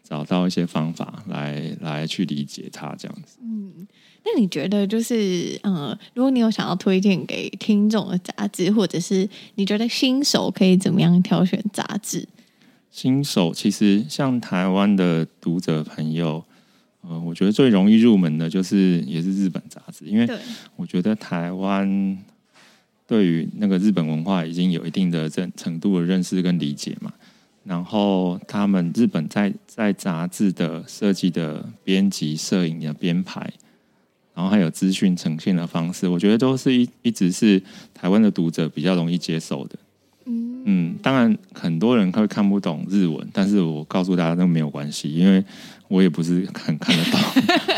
[0.10, 3.38] 找到一些方法来来去理解它这样子。
[3.43, 3.88] 嗯。
[4.26, 12.28] 那你觉得就是，嗯，如果你有想要推荐给听众的杂志，或者是你觉得新手可以怎么样挑选杂志？
[12.91, 16.43] 新手其实像台湾的读者朋友，
[17.01, 20.28] 呃，我觉得最容易入门的就是也是日本杂志，因为
[20.76, 22.18] 我觉得台湾
[23.07, 27.14] 对于那个日本文化已经有一定的程程度的认识跟理解嘛。
[27.64, 33.51] 然后他们日本在在杂志的设计的编辑、摄影的编排。
[34.36, 37.62] 然后还有资讯呈现的方式，我觉得都是一一直是
[37.93, 39.78] 台湾的读者比较容易接受的。
[40.26, 45.43] 嗯嗯，当然很多人会看不懂日文，但是我告诉大家都没有关系，因为
[45.89, 47.20] 我也不是很看得到。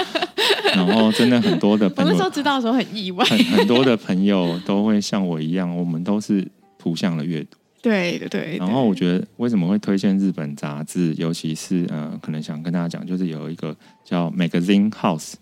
[0.75, 7.57] 然后真的很多的朋友，我那时候知道的时候很意外，很很多的朋友都会像我一样，我们都是图像的阅读。
[7.81, 8.57] 对对对。
[8.57, 15.33] 然后我觉得为什么会推荐日本杂志，尤其是呃，可能想跟大家讲，就是有一个叫 Magazine House。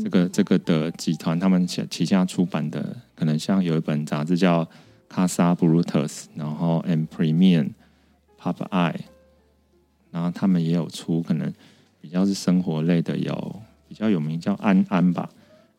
[0.00, 4.64] 这个这个的集团，他们旗旗下出版的，可能像有一本杂志叫
[5.12, 6.06] 《Casa Brutus》，
[6.36, 7.64] 然后《M Premium》、
[8.40, 8.92] 《Pop Eye》，
[10.12, 11.52] 然后他们也有出可能
[12.00, 15.28] 比较是生活类的，有比较有名叫安安吧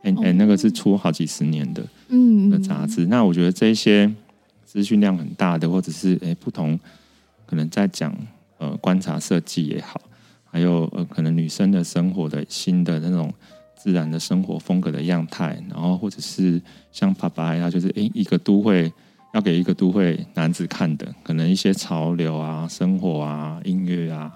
[0.01, 3.05] 哎、欸、哎、欸，那个是出好几十年的，嗯的杂志。
[3.05, 4.13] 那我觉得这些
[4.67, 6.77] 资讯量很大的，或者是哎、欸、不同，
[7.45, 8.13] 可能在讲
[8.57, 10.01] 呃观察设计也好，
[10.43, 13.33] 还有呃可能女生的生活的新的那种
[13.77, 16.61] 自然的生活风格的样态，然后或者是
[16.91, 18.91] 像爸爸呀，就是哎、欸、一个都会
[19.33, 24.31] 要给一个都会男子看的，可能一些潮流啊、生活啊、音乐啊。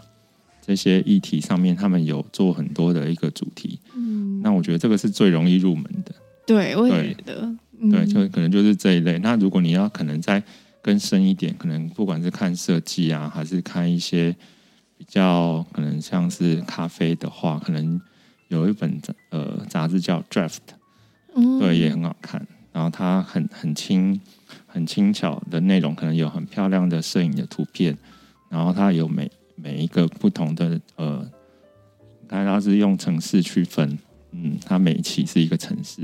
[0.64, 6.14] 这些议题上面，他们有做很多的一个主题，嗯，那我觉得这个是最容易入门的，
[6.46, 7.52] 对，我也觉得，
[7.90, 9.18] 对，就可能就是这一类。
[9.20, 10.44] 那如果你要可能再
[10.82, 14.36] 更深一点，可能不管是看设计啊，还是看一些
[14.98, 18.00] 比较可能像是咖啡的话，可能
[18.50, 20.60] 有一本呃杂志叫 Draft，
[21.36, 22.46] 嗯，对，也很好看。
[22.72, 24.20] 然后它很很轻
[24.68, 27.98] 很轻巧的内容，可能有很漂亮的摄影的图片，
[28.50, 29.32] 然后它有每。
[29.64, 31.24] 每一个不同的呃，
[32.28, 34.00] 大家是用城市区分，
[34.32, 36.02] 嗯，它每一期是一个城市，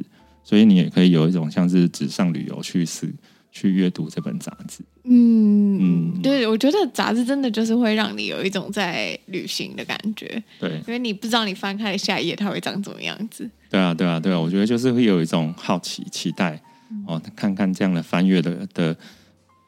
[0.48, 3.14] 所以你也可以有一种像是纸上旅游去试
[3.52, 4.82] 去阅读这本杂志。
[5.04, 10.42] 嗯嗯，对，我觉得杂志真的就是会让你有一种在旅行的感觉。
[10.58, 13.50] 对，因为你不知道你翻开的下一页它会长怎么样子。
[13.70, 16.62] 对啊，对啊，对啊，我觉得就是会有一种好奇期待
[17.06, 18.98] 哦，看看这样的翻阅的的的。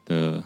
[0.06, 0.44] 的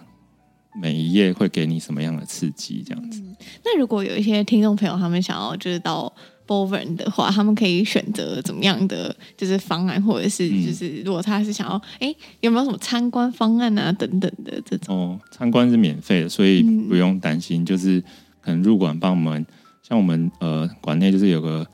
[0.77, 2.83] 每一页会给你什么样的刺激？
[2.85, 3.21] 这样子。
[3.21, 6.13] 嗯，那如果有一些听众朋友他们想要就是到
[6.47, 14.95] Bovern 的话，他们可以选择怎么样的就是方案，或者是就是如果他是想要，哎、嗯，有没有什么参观方案啊等等的这种？
[14.95, 17.63] 哦，参观是免费的，所以不用担心。
[17.63, 18.01] 嗯、就是
[18.41, 19.47] 可能入馆帮我们，
[19.83, 21.67] 像我们呃馆内就是有个。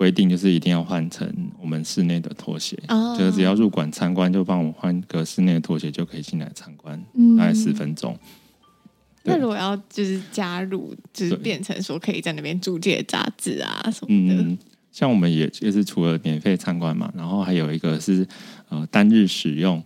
[0.00, 1.30] 规定就是一定要换成
[1.60, 8.16] 我们室内的拖鞋，哦、就是只要入馆参观，就帮我们换个室内的拖鞋就可以进来参观，嗯、大概十分钟。
[9.24, 14.58] 那如果要就是加入，就是变成说可以在那边租借杂志啊什么的，嗯，
[14.90, 18.26] 像我们也就是除了免费参观嘛，然后还有一个是
[18.68, 19.82] 呃单日使用，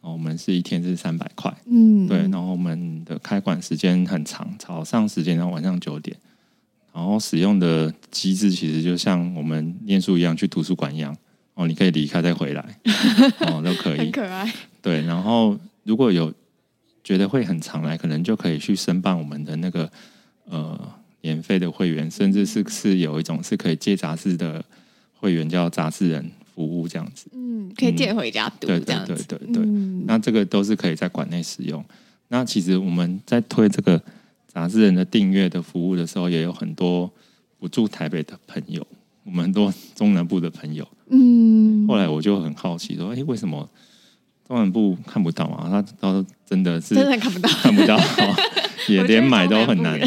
[0.00, 6.16] 我们是一天是三百块，嗯，对，然后我们的开馆时间很长，早上时间到晚上九点。
[6.92, 11.16] 然后使用的机制其实就像我们念书一样，去图书馆一样
[11.54, 12.78] 哦，你可以离开再回来
[13.50, 14.52] 哦，都可以，很可爱。
[14.80, 16.32] 对，然后如果有
[17.04, 19.88] 觉得会很常来，可能就可以去申办我们的那个
[20.48, 24.64] 呃免费的会员，甚至是是有一种是可以借杂志的
[25.20, 27.26] 会员，叫杂志人服务这样子。
[27.34, 29.62] 嗯，可以借回家读，嗯、对对对对对。
[29.62, 31.84] 嗯、那这个都是可以在馆内使用。
[32.28, 34.02] 那其实我们在推这个。
[34.46, 37.12] 杂志人的订阅的服务的时候，也有很多
[37.58, 38.86] 不住台北的朋友，
[39.24, 40.86] 我们很多中南部的朋友。
[41.10, 43.68] 嗯，后来我就很好奇说，哎、欸，为什么
[44.46, 45.68] 中南部看不到啊？
[45.70, 47.98] 他都真的是真的看不到，看不到，
[48.88, 49.98] 也连买都很难。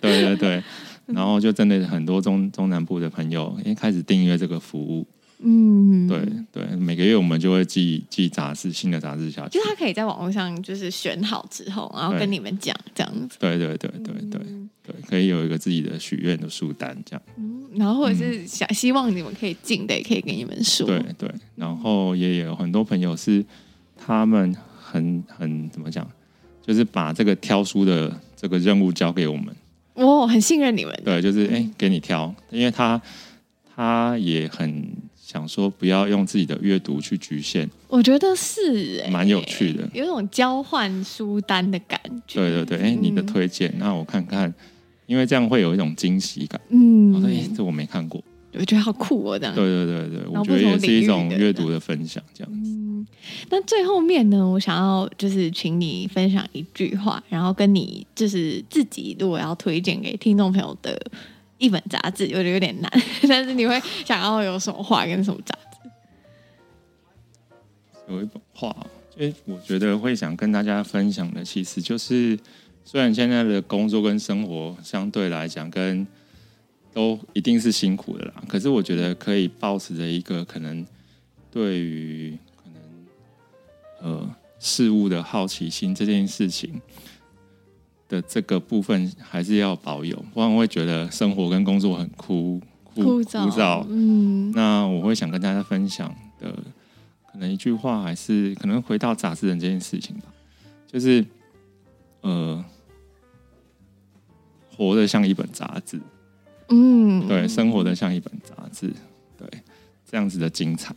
[0.00, 0.62] 对对对，
[1.06, 5.06] 然后就真的很多中中南部的朋友，因为开始订阅这个服务。
[5.42, 6.20] 嗯，对
[6.52, 9.58] 对，每个月我们就会寄寄杂志，新的杂志下去。
[9.58, 13.38] 就他可以在网络上就是选好之后，然后跟你们讲这样子。
[13.40, 14.40] 对对对对对
[14.82, 17.22] 对，可以有一个自己的许愿的书单这样。
[17.38, 20.86] 嗯，然后或者是想希望你们可以进的，也可以给你们说。
[20.86, 23.42] 对对，然后也有很多朋友是
[24.04, 26.08] 他们很很怎么讲，
[26.66, 29.54] 就是把这个挑书的这个任务交给我们。
[29.94, 31.02] 哦，很信任你们。
[31.04, 33.00] 对，就是哎，给你挑，因为他
[33.76, 34.88] 他也很。
[35.22, 42.40] 想说不要用自己的阅读去局限，我觉得是、欸，蛮有趣的，有一种交换书单的感觉。
[42.40, 44.52] 对对对，哎、欸，你的推荐，那、嗯、我看看，
[45.06, 46.60] 因为这样会有一种惊喜感。
[46.70, 48.20] 嗯，我说，哎、欸，这我没看过，
[48.52, 49.54] 我觉得好酷哦，这样。
[49.54, 52.70] 对对对对，我觉得也是一种阅读的分享，这样子。
[52.70, 53.06] 嗯，
[53.48, 61.00] 那最后面呢，我想要就是请你分享一句话，然后跟你就是自己如果要推荐给听众朋友的。
[61.60, 62.90] 一本杂志，我觉得有点难，
[63.28, 65.90] 但是你会想要有什么话跟什么杂志？
[68.08, 68.74] 有一本话，
[69.18, 72.38] 因为我觉得会想跟大家分享的，其实就是
[72.82, 76.06] 虽然现在的工作跟生活相对来讲，跟
[76.92, 80.86] 都一定是辛苦的啦，可是我觉得可以保持着一个可能
[81.50, 86.80] 对于可能呃事物的好奇心这件事情。
[88.10, 93.44] 的这个部分还是要保有，不然我会觉得生活跟工作很枯枯枯燥。
[93.44, 96.52] 枯燥嗯，那我会想跟大家分享的，
[97.30, 100.24] 可能一句话，还是可能回到杂志人这件事情吧，
[100.88, 101.24] 就是
[102.22, 102.64] 呃，
[104.76, 106.00] 活得像一本杂志，
[106.70, 108.92] 嗯，对，生活的像一本杂志，
[109.36, 109.46] 对，
[110.08, 110.94] 这样子的精彩，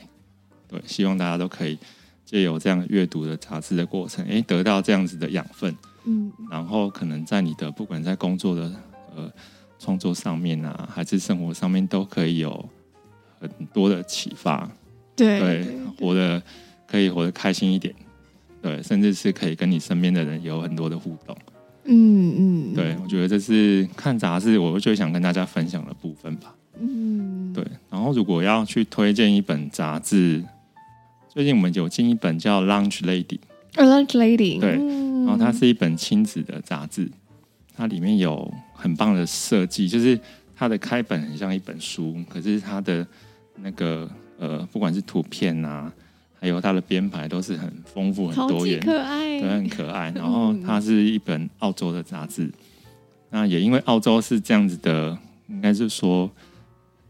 [0.68, 1.78] 对，希望大家都可以
[2.24, 5.76] 借由这样阅读的杂志的过程，哎，得到这样子的养分。
[6.06, 8.72] 嗯，然后可能在你的不管在工作的
[9.16, 9.32] 呃
[9.80, 12.70] 创作上面啊，还是生活上面，都可以有
[13.40, 14.70] 很多的启发。
[15.16, 16.42] 对，对，活得
[16.86, 17.96] 可以活得开心一点，
[18.62, 21.36] 对，甚至是可以跟你身边的人有很多的互动。
[21.86, 26.56] 嗯嗯，对，我觉得这是看杂志我最想跟大家分享的部分吧。
[26.80, 27.66] 嗯，对。
[27.90, 30.44] 然后如果要去推荐一本杂志，
[31.30, 33.26] 最近我们有进一本叫《Lunch Lady》，
[33.84, 34.72] 《Lunch Lady》对，
[35.26, 37.10] 然后它是一本亲子的杂志，
[37.76, 40.20] 它里面有很棒的设计，就是
[40.56, 43.06] 它的开本很像一本书，可是它的
[43.58, 45.92] 那个呃，不管是图片啊。
[46.44, 50.12] 还有它的编排都是很丰富、很多元，可爱，对，很可爱。
[50.14, 52.52] 然后它是一本澳洲的杂志，
[53.30, 55.18] 那也因为澳洲是这样子的，
[55.48, 56.30] 应该是说，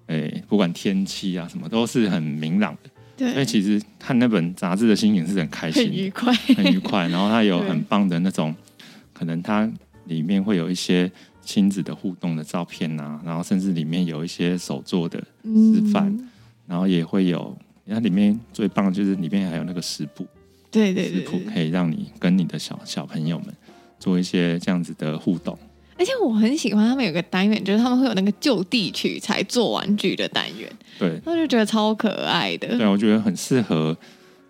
[0.06, 2.90] 哎，不管天气啊什么都是很明朗的。
[3.18, 7.08] 对，所以其实看那本杂志的心情是很开心、很愉快、很愉快。
[7.08, 8.54] 然后它有 很棒的那种，
[9.14, 9.68] 可能它
[10.06, 11.12] 里面会有一些
[11.42, 16.30] 亲子的互动的照片啊，然后甚至里面有一些手作的示范，嗯、
[16.68, 17.58] 然后也会有。
[17.88, 20.26] 它里面最棒的就是里面还有那个食谱，
[20.72, 23.48] 对对，对，食谱可以让你跟你的小小朋友们
[24.00, 25.58] 做一些这样子的互动。
[25.98, 32.78] 而且我很喜欢他们有个单元，就是他们会有那个就地取材做玩具的单元，对，我就觉得超可爱的。
[32.78, 33.96] 对，我觉得很适合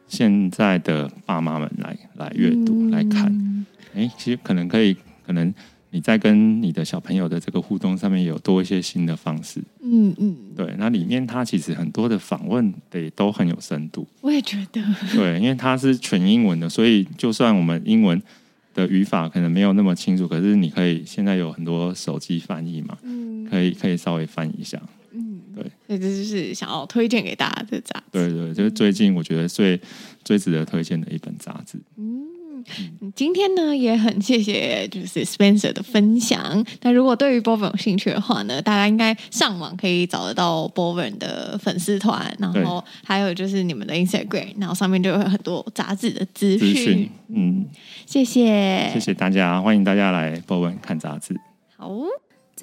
[0.08, 3.66] 现在的爸妈们来来阅读、嗯、来看。
[3.94, 5.54] 哎，其实可能可以，可能。
[5.94, 14.82] 你在跟你的小朋友的这个互动上面有多一些新的方式，嗯嗯，对，那里面它其实很多的访问得都很有深度，我也觉得，
[15.14, 18.20] 对，因为它是全英文的，所以就算我们英文
[18.74, 24.82] 的语法可能没有那么清楚，可是你可以现在有很多手机翻译嘛，嗯，可以可以稍微翻译一下，
[25.12, 29.80] 嗯，对，所以这就是想要推荐给大家的杂志，对对，就是最近我觉得最
[30.24, 32.33] 最值得推荐的一本杂志，嗯。
[32.80, 36.66] 嗯，今天呢也很谢谢就是 Spencer 的分享。
[36.82, 47.10] 那如果对于 Bowen 有兴趣的话呢，大家应该上网可以找得到 Bowen 的粉丝团，然后还有就是你们的 Instagram，然后上面就会有很多杂志的资讯。
[47.28, 47.66] 嗯，
[48.06, 51.36] 谢谢，谢谢大家，欢迎大家来 Bowen 看杂志。
[51.76, 51.90] 好。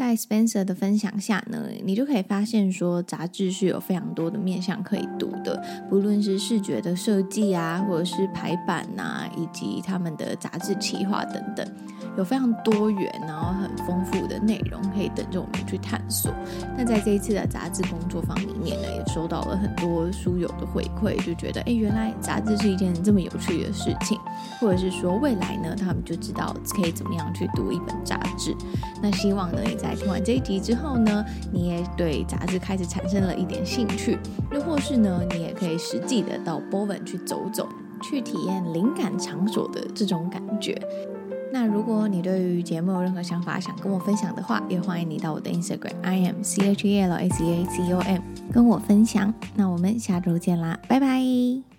[0.01, 11.71] 在 Spencer 的分享下呢，你就可以发现说，杂志是有非常多的面向可以读的，不论是视觉的设计啊，或者是排版啊，以及他们的杂志企划等等。
[12.17, 16.35] 有非常多元，然后很丰富的内容可以等着我们去探索。
[16.77, 24.19] 那在这一次的杂志工作坊里面呢，也收到了很多书友的回馈，就觉得哎，原来杂志是一件这么有趣的事情，
[24.59, 28.57] 或者是说未来呢，他们就知道可以怎么样去读一本杂志。
[29.01, 34.17] 那希望呢，你在听完这一集之后呢，你也对杂志开始产生了一点兴趣，
[34.53, 37.69] 又或是呢，你也可以实际的到 Bowen 去走走，
[38.01, 40.81] 去体验灵感场所的这种感觉。
[41.53, 48.23] 那如果你对于节目有任何想法想跟我分享的话，也欢迎你到我的 Instagram I am C H E L A C A C O M
[48.53, 49.35] 跟我分享。
[49.57, 51.70] 那我们下周见啦，拜拜。